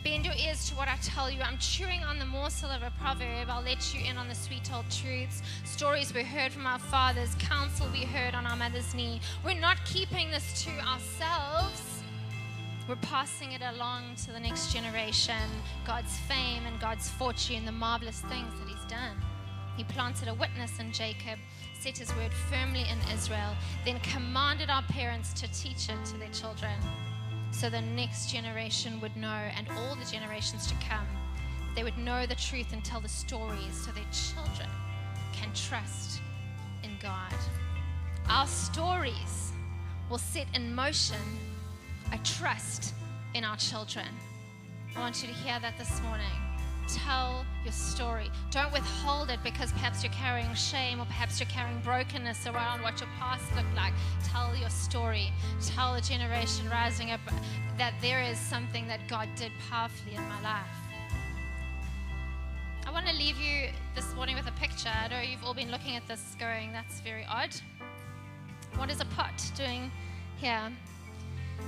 Bend 0.03 0.25
your 0.25 0.35
ears 0.35 0.69
to 0.69 0.75
what 0.75 0.87
I 0.87 0.95
tell 1.03 1.29
you. 1.29 1.41
I'm 1.41 1.57
chewing 1.57 2.03
on 2.03 2.19
the 2.19 2.25
morsel 2.25 2.69
of 2.69 2.81
a 2.83 2.91
proverb. 3.01 3.49
I'll 3.49 3.61
let 3.61 3.93
you 3.93 4.01
in 4.09 4.17
on 4.17 4.29
the 4.29 4.35
sweet 4.35 4.71
old 4.73 4.89
truths. 4.89 5.41
Stories 5.65 6.13
we 6.13 6.23
heard 6.23 6.53
from 6.53 6.65
our 6.65 6.79
fathers, 6.79 7.35
counsel 7.37 7.87
we 7.91 8.05
heard 8.05 8.33
on 8.33 8.45
our 8.45 8.55
mother's 8.55 8.95
knee. 8.95 9.19
We're 9.43 9.59
not 9.59 9.83
keeping 9.83 10.31
this 10.31 10.63
to 10.63 10.71
ourselves. 10.79 11.98
We're 12.89 12.95
passing 12.95 13.51
it 13.51 13.61
along 13.61 14.15
to 14.25 14.31
the 14.31 14.39
next 14.39 14.73
generation. 14.73 15.35
God's 15.85 16.17
fame 16.21 16.63
and 16.65 16.79
God's 16.79 17.07
fortune, 17.07 17.63
the 17.63 17.71
marvelous 17.71 18.21
things 18.21 18.51
that 18.59 18.67
He's 18.67 18.83
done. 18.85 19.15
He 19.77 19.83
planted 19.83 20.27
a 20.27 20.33
witness 20.33 20.79
in 20.79 20.91
Jacob, 20.91 21.37
set 21.79 21.99
His 21.99 22.11
word 22.15 22.33
firmly 22.49 22.85
in 22.89 22.97
Israel, 23.13 23.55
then 23.85 23.99
commanded 23.99 24.71
our 24.71 24.81
parents 24.81 25.33
to 25.33 25.47
teach 25.53 25.87
it 25.87 26.03
to 26.05 26.17
their 26.17 26.31
children 26.31 26.73
so 27.51 27.69
the 27.69 27.79
next 27.79 28.31
generation 28.31 28.99
would 29.01 29.15
know 29.15 29.27
and 29.55 29.67
all 29.77 29.95
the 29.95 30.11
generations 30.11 30.65
to 30.65 30.73
come. 30.89 31.05
They 31.75 31.83
would 31.83 31.97
know 31.99 32.25
the 32.25 32.33
truth 32.33 32.73
and 32.73 32.83
tell 32.83 33.01
the 33.01 33.07
stories 33.07 33.85
so 33.85 33.91
their 33.91 34.03
children 34.11 34.69
can 35.31 35.53
trust 35.53 36.21
in 36.83 36.97
God. 36.99 37.35
Our 38.27 38.47
stories 38.47 39.51
will 40.09 40.17
set 40.17 40.47
in 40.55 40.73
motion 40.73 41.19
a 42.11 42.17
trust 42.19 42.93
in 43.33 43.43
our 43.43 43.57
children. 43.57 44.07
I 44.95 44.99
want 44.99 45.21
you 45.21 45.27
to 45.27 45.33
hear 45.33 45.59
that 45.59 45.77
this 45.77 46.01
morning. 46.01 46.25
Tell 46.87 47.45
your 47.63 47.71
story. 47.71 48.31
Don't 48.49 48.71
withhold 48.73 49.29
it 49.29 49.39
because 49.43 49.71
perhaps 49.71 50.03
you're 50.03 50.11
carrying 50.13 50.51
shame 50.55 50.99
or 50.99 51.05
perhaps 51.05 51.39
you're 51.39 51.49
carrying 51.49 51.79
brokenness 51.81 52.47
around 52.47 52.81
what 52.81 52.99
your 52.99 53.09
past 53.19 53.43
looked 53.55 53.75
like. 53.75 53.93
Tell 54.23 54.55
your 54.55 54.69
story. 54.69 55.31
Tell 55.67 55.93
the 55.93 56.01
generation 56.01 56.67
rising 56.69 57.11
up 57.11 57.19
that 57.77 57.93
there 58.01 58.23
is 58.23 58.39
something 58.39 58.87
that 58.87 59.07
God 59.07 59.29
did 59.35 59.51
powerfully 59.69 60.15
in 60.15 60.23
my 60.23 60.41
life. 60.41 60.65
I 62.87 62.91
want 62.91 63.05
to 63.05 63.13
leave 63.13 63.37
you 63.37 63.69
this 63.93 64.15
morning 64.15 64.35
with 64.35 64.47
a 64.47 64.51
picture. 64.53 64.89
I 64.89 65.09
know 65.09 65.21
you've 65.21 65.43
all 65.43 65.53
been 65.53 65.69
looking 65.69 65.95
at 65.95 66.07
this 66.07 66.35
going, 66.39 66.71
that's 66.71 67.01
very 67.01 67.25
odd. 67.29 67.55
What 68.77 68.89
is 68.89 68.99
a 68.99 69.05
pot 69.05 69.43
doing 69.55 69.91
here? 70.37 70.71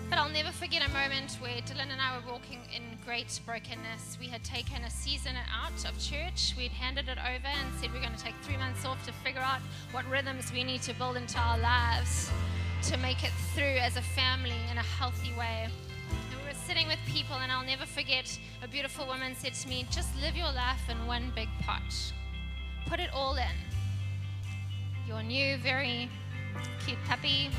But 0.10 0.20
I'll 0.20 0.30
never 0.30 0.52
forget 0.52 0.82
a 0.86 0.90
moment 0.92 1.38
where 1.40 1.62
Dylan 1.62 1.92
and 1.92 2.02
I 2.02 2.18
were 2.18 2.32
walking 2.32 2.60
in 2.76 2.84
great 3.06 3.40
brokenness. 3.46 4.18
We 4.20 4.28
had 4.28 4.44
taken 4.44 4.84
a 4.84 4.90
season 4.90 5.36
out 5.50 5.90
of 5.90 5.98
church. 6.00 6.54
We'd 6.58 6.72
handed 6.72 7.08
it 7.08 7.18
over 7.18 7.48
and 7.48 7.74
said 7.80 7.94
we're 7.94 8.02
going 8.02 8.16
to 8.16 8.24
take 8.24 8.36
three 8.42 8.58
months 8.58 8.86
off 8.86 9.06
to 9.06 9.14
figure 9.14 9.42
out 9.42 9.60
what 9.92 10.06
rhythms 10.10 10.52
we 10.52 10.64
need 10.64 10.82
to 10.84 10.94
build 10.94 11.16
into 11.18 11.38
our 11.40 11.58
lives 11.58 12.30
to 12.84 12.98
make 12.98 13.24
it 13.24 13.32
through 13.54 13.78
as 13.80 13.96
a 13.96 14.02
family 14.02 14.56
in 14.72 14.78
a 14.78 14.82
healthy 14.82 15.32
way. 15.38 15.68
And 16.10 16.40
we 16.42 16.48
were 16.48 16.58
sitting 16.68 16.88
with 16.88 17.00
people, 17.06 17.36
and 17.36 17.52
I'll 17.52 17.66
never 17.66 17.86
forget 17.86 18.38
a 18.64 18.68
beautiful 18.68 19.06
woman 19.06 19.36
said 19.36 19.54
to 19.54 19.70
me, 19.70 19.86
Just 19.92 20.10
live 20.20 20.36
your 20.36 20.52
life 20.52 20.90
in 20.90 21.06
one 21.06 21.32
big 21.36 21.50
pot. 21.62 22.14
Put 22.88 23.00
it 23.00 23.10
all 23.14 23.36
in. 23.36 23.56
Your 25.08 25.24
new, 25.24 25.58
very 25.58 26.10
cute 26.86 26.98
puppy, 27.08 27.50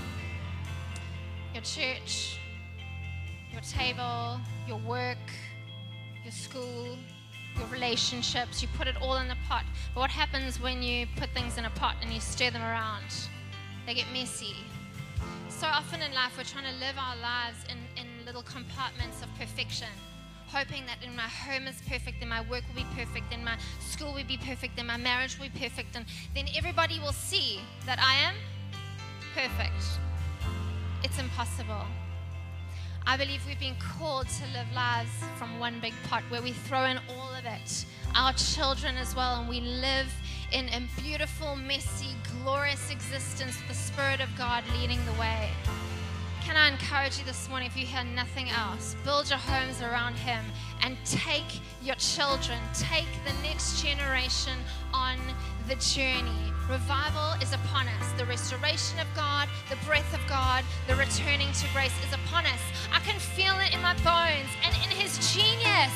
your 1.53 1.63
church, 1.63 2.39
your 3.53 3.61
table, 3.61 4.41
your 4.67 4.79
work, 4.79 5.19
your 6.25 6.33
school, 6.33 6.97
your 7.59 7.67
relationships. 7.67 8.63
You 8.63 8.69
put 8.77 8.87
it 8.87 8.97
all 9.03 9.17
in 9.17 9.29
the 9.29 9.37
pot. 9.49 9.65
But 9.95 10.01
what 10.01 10.11
happens 10.11 10.61
when 10.61 10.83
you 10.83 11.07
put 11.17 11.31
things 11.31 11.59
in 11.59 11.65
a 11.65 11.71
pot 11.71 11.97
and 12.01 12.13
you 12.13 12.21
stir 12.21 12.51
them 12.51 12.63
around? 12.63 13.05
They 13.87 13.95
get 13.95 14.07
messy. 14.13 14.57
So 15.49 15.67
often 15.67 16.01
in 16.01 16.15
life, 16.15 16.37
we're 16.37 16.45
trying 16.45 16.65
to 16.65 16.79
live 16.81 16.97
our 16.99 17.17
lives 17.17 17.59
in, 17.69 17.79
in 18.01 18.25
little 18.25 18.43
compartments 18.43 19.23
of 19.23 19.29
perfection. 19.39 19.89
Hoping 20.49 20.85
that 20.87 21.03
in 21.03 21.15
my 21.15 21.23
home 21.23 21.67
is 21.67 21.81
perfect, 21.89 22.21
then 22.21 22.29
my 22.29 22.41
work 22.43 22.63
will 22.69 22.83
be 22.83 22.87
perfect, 22.97 23.31
then 23.31 23.43
my 23.45 23.57
school 23.81 24.13
will 24.13 24.25
be 24.25 24.37
perfect, 24.37 24.77
then 24.77 24.87
my 24.87 24.99
marriage 24.99 25.39
will 25.39 25.49
be 25.49 25.59
perfect, 25.59 25.97
and 25.97 26.05
then 26.35 26.45
everybody 26.55 26.99
will 27.01 27.13
see 27.13 27.61
that 27.87 27.99
I 27.99 28.15
am 28.17 28.35
perfect. 29.35 29.99
It's 31.05 31.19
impossible. 31.19 31.85
I 33.05 33.17
believe 33.17 33.45
we've 33.45 33.59
been 33.59 33.77
called 33.81 34.29
to 34.29 34.45
live 34.57 34.73
lives 34.73 35.11
from 35.37 35.59
one 35.59 35.81
big 35.81 35.95
pot 36.09 36.23
where 36.29 36.41
we 36.41 36.53
throw 36.53 36.85
in 36.85 36.99
all 37.11 37.35
of 37.35 37.45
it, 37.45 37.85
our 38.15 38.33
children 38.35 38.97
as 38.97 39.17
well, 39.17 39.41
and 39.41 39.49
we 39.49 39.61
live 39.61 40.07
in 40.53 40.69
a 40.69 40.81
beautiful, 41.03 41.57
messy, 41.57 42.15
glorious 42.45 42.93
existence 42.93 43.59
with 43.59 43.69
the 43.69 43.75
Spirit 43.75 44.21
of 44.21 44.29
God 44.39 44.63
leading 44.79 45.05
the 45.07 45.21
way. 45.21 45.51
Can 46.43 46.57
I 46.57 46.69
encourage 46.69 47.19
you 47.19 47.25
this 47.25 47.49
morning, 47.49 47.67
if 47.67 47.77
you 47.77 47.85
hear 47.87 48.05
nothing 48.05 48.49
else, 48.51 48.95
build 49.05 49.29
your 49.29 49.39
homes 49.41 49.83
around 49.83 50.15
Him 50.15 50.45
and 50.83 50.97
take 51.05 51.61
your 51.83 51.97
children, 51.97 52.61
take 52.75 53.09
the 53.25 53.33
next 53.43 53.83
generation 53.83 54.59
on 54.93 55.19
the 55.69 55.75
journey 55.77 56.52
Revival 56.71 57.35
is 57.43 57.53
upon 57.53 57.89
us. 57.89 58.13
The 58.17 58.25
restoration 58.25 58.99
of 59.01 59.07
God, 59.17 59.49
the 59.69 59.77
breath 59.85 60.15
of 60.15 60.21
God, 60.29 60.65
the 60.87 60.95
returning 60.95 61.51
to 61.53 61.67
grace 61.73 61.95
is 62.07 62.15
upon 62.15 62.47
us. 62.47 62.61
I 62.93 63.01
can 63.01 63.19
feel 63.19 63.55
it 63.59 63.75
in 63.75 63.83
my 63.83 63.95
bones 64.05 64.51
and 64.65 64.75
in 64.85 64.91
His 64.97 65.19
genius 65.35 65.93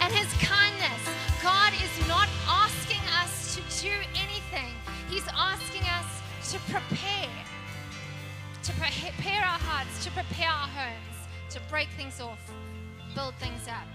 and 0.00 0.12
His 0.12 0.30
kindness. 0.34 1.02
God 1.42 1.72
is 1.72 2.08
not 2.08 2.28
asking 2.46 3.00
us 3.22 3.56
to 3.56 3.82
do 3.82 3.92
anything, 4.14 4.74
He's 5.08 5.26
asking 5.34 5.82
us 5.82 6.52
to 6.52 6.58
prepare. 6.70 7.30
To 8.64 8.72
prepare 8.74 9.42
our 9.42 9.58
hearts, 9.58 10.04
to 10.04 10.10
prepare 10.12 10.50
our 10.50 10.68
homes, 10.68 11.16
to 11.50 11.60
break 11.68 11.88
things 11.96 12.20
off, 12.20 12.52
build 13.14 13.34
things 13.36 13.66
up, 13.66 13.88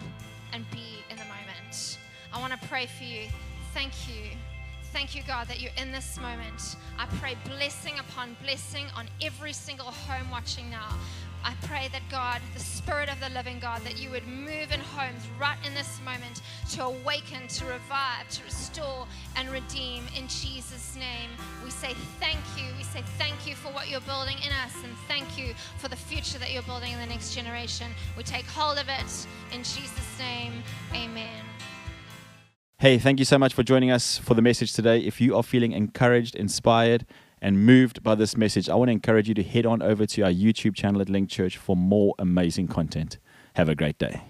and 0.51 0.69
be 0.71 1.03
in 1.10 1.15
the 1.15 1.23
moment. 1.25 1.99
I 2.34 2.39
want 2.41 2.60
to 2.60 2.67
pray 2.67 2.88
for 2.88 3.03
you. 3.03 3.27
Thank 3.73 3.93
you. 4.10 4.36
Thank 4.93 5.15
you, 5.15 5.21
God, 5.28 5.47
that 5.47 5.62
you're 5.62 5.71
in 5.78 5.91
this 5.91 6.17
moment. 6.19 6.76
I 6.97 7.06
pray 7.19 7.36
blessing 7.45 8.00
upon 8.00 8.36
blessing 8.41 8.86
on 8.95 9.08
every 9.21 9.54
single 9.54 9.88
home 9.88 10.30
watching 10.32 10.69
now. 10.69 10.97
I 11.43 11.54
pray 11.63 11.88
that 11.91 12.02
God, 12.10 12.41
the 12.54 12.60
Spirit 12.60 13.10
of 13.10 13.19
the 13.19 13.30
living 13.30 13.60
God, 13.60 13.82
that 13.84 13.97
you 13.97 14.10
would 14.10 14.28
move 14.28 14.71
in 14.73 14.80
homes 14.80 15.28
right 15.39 15.58
in 15.65 15.73
this 15.73 16.00
moment 16.04 16.41
to 16.71 16.84
awaken, 16.84 17.47
to 17.47 17.65
revive, 17.65 18.28
to 18.30 18.43
restore, 18.43 19.08
and 19.36 19.50
redeem 19.50 20.04
in 20.17 20.28
Jesus' 20.28 20.95
name. 20.95 21.30
We 21.63 21.69
say 21.69 21.93
thank 22.19 22.39
you. 22.58 22.65
We 22.78 22.84
say 22.84 23.04
thank 23.17 23.47
you 23.47 23.56
for 23.56 23.71
what 23.71 23.89
you're 23.89 24.02
building 24.02 24.38
in 24.45 24.52
us, 24.52 24.73
and 24.84 24.93
thank 25.08 25.38
you 25.38 25.54
for 25.78 25.88
the 25.88 25.95
future 25.95 26.39
that 26.39 26.52
you're 26.52 26.63
building 26.63 26.91
in 26.91 27.00
the 27.00 27.06
next 27.06 27.36
generation. 27.36 27.88
We 28.17 28.23
take 28.23 28.45
hold 28.45 28.78
of 28.78 28.89
it 28.89 29.28
in 29.54 29.60
Jesus' 29.60 30.19
name. 30.19 30.63
Amen. 30.93 31.57
Hey, 32.80 33.00
thank 33.00 33.18
you 33.18 33.26
so 33.26 33.40
much 33.40 33.56
for 33.56 33.63
joining 33.63 33.90
us 33.90 34.20
for 34.20 34.36
the 34.36 34.42
message 34.44 34.72
today. 34.72 35.00
If 35.00 35.20
you 35.20 35.36
are 35.36 35.42
feeling 35.42 35.72
encouraged, 35.72 36.36
inspired, 36.36 37.08
and 37.42 37.66
moved 37.66 38.04
by 38.04 38.13
this 38.13 38.38
message, 38.38 38.70
I 38.70 38.76
want 38.76 38.90
to 38.90 38.92
encourage 38.92 39.28
you 39.28 39.34
to 39.34 39.42
head 39.42 39.66
on 39.66 39.82
over 39.82 40.06
to 40.06 40.22
our 40.22 40.30
YouTube 40.30 40.76
channel 40.76 41.02
at 41.02 41.10
Link 41.10 41.28
Church 41.28 41.58
for 41.58 41.76
more 41.76 42.13
amazing 42.20 42.68
content. 42.68 43.18
Have 43.56 43.68
a 43.68 43.74
great 43.74 43.98
day. 43.98 44.22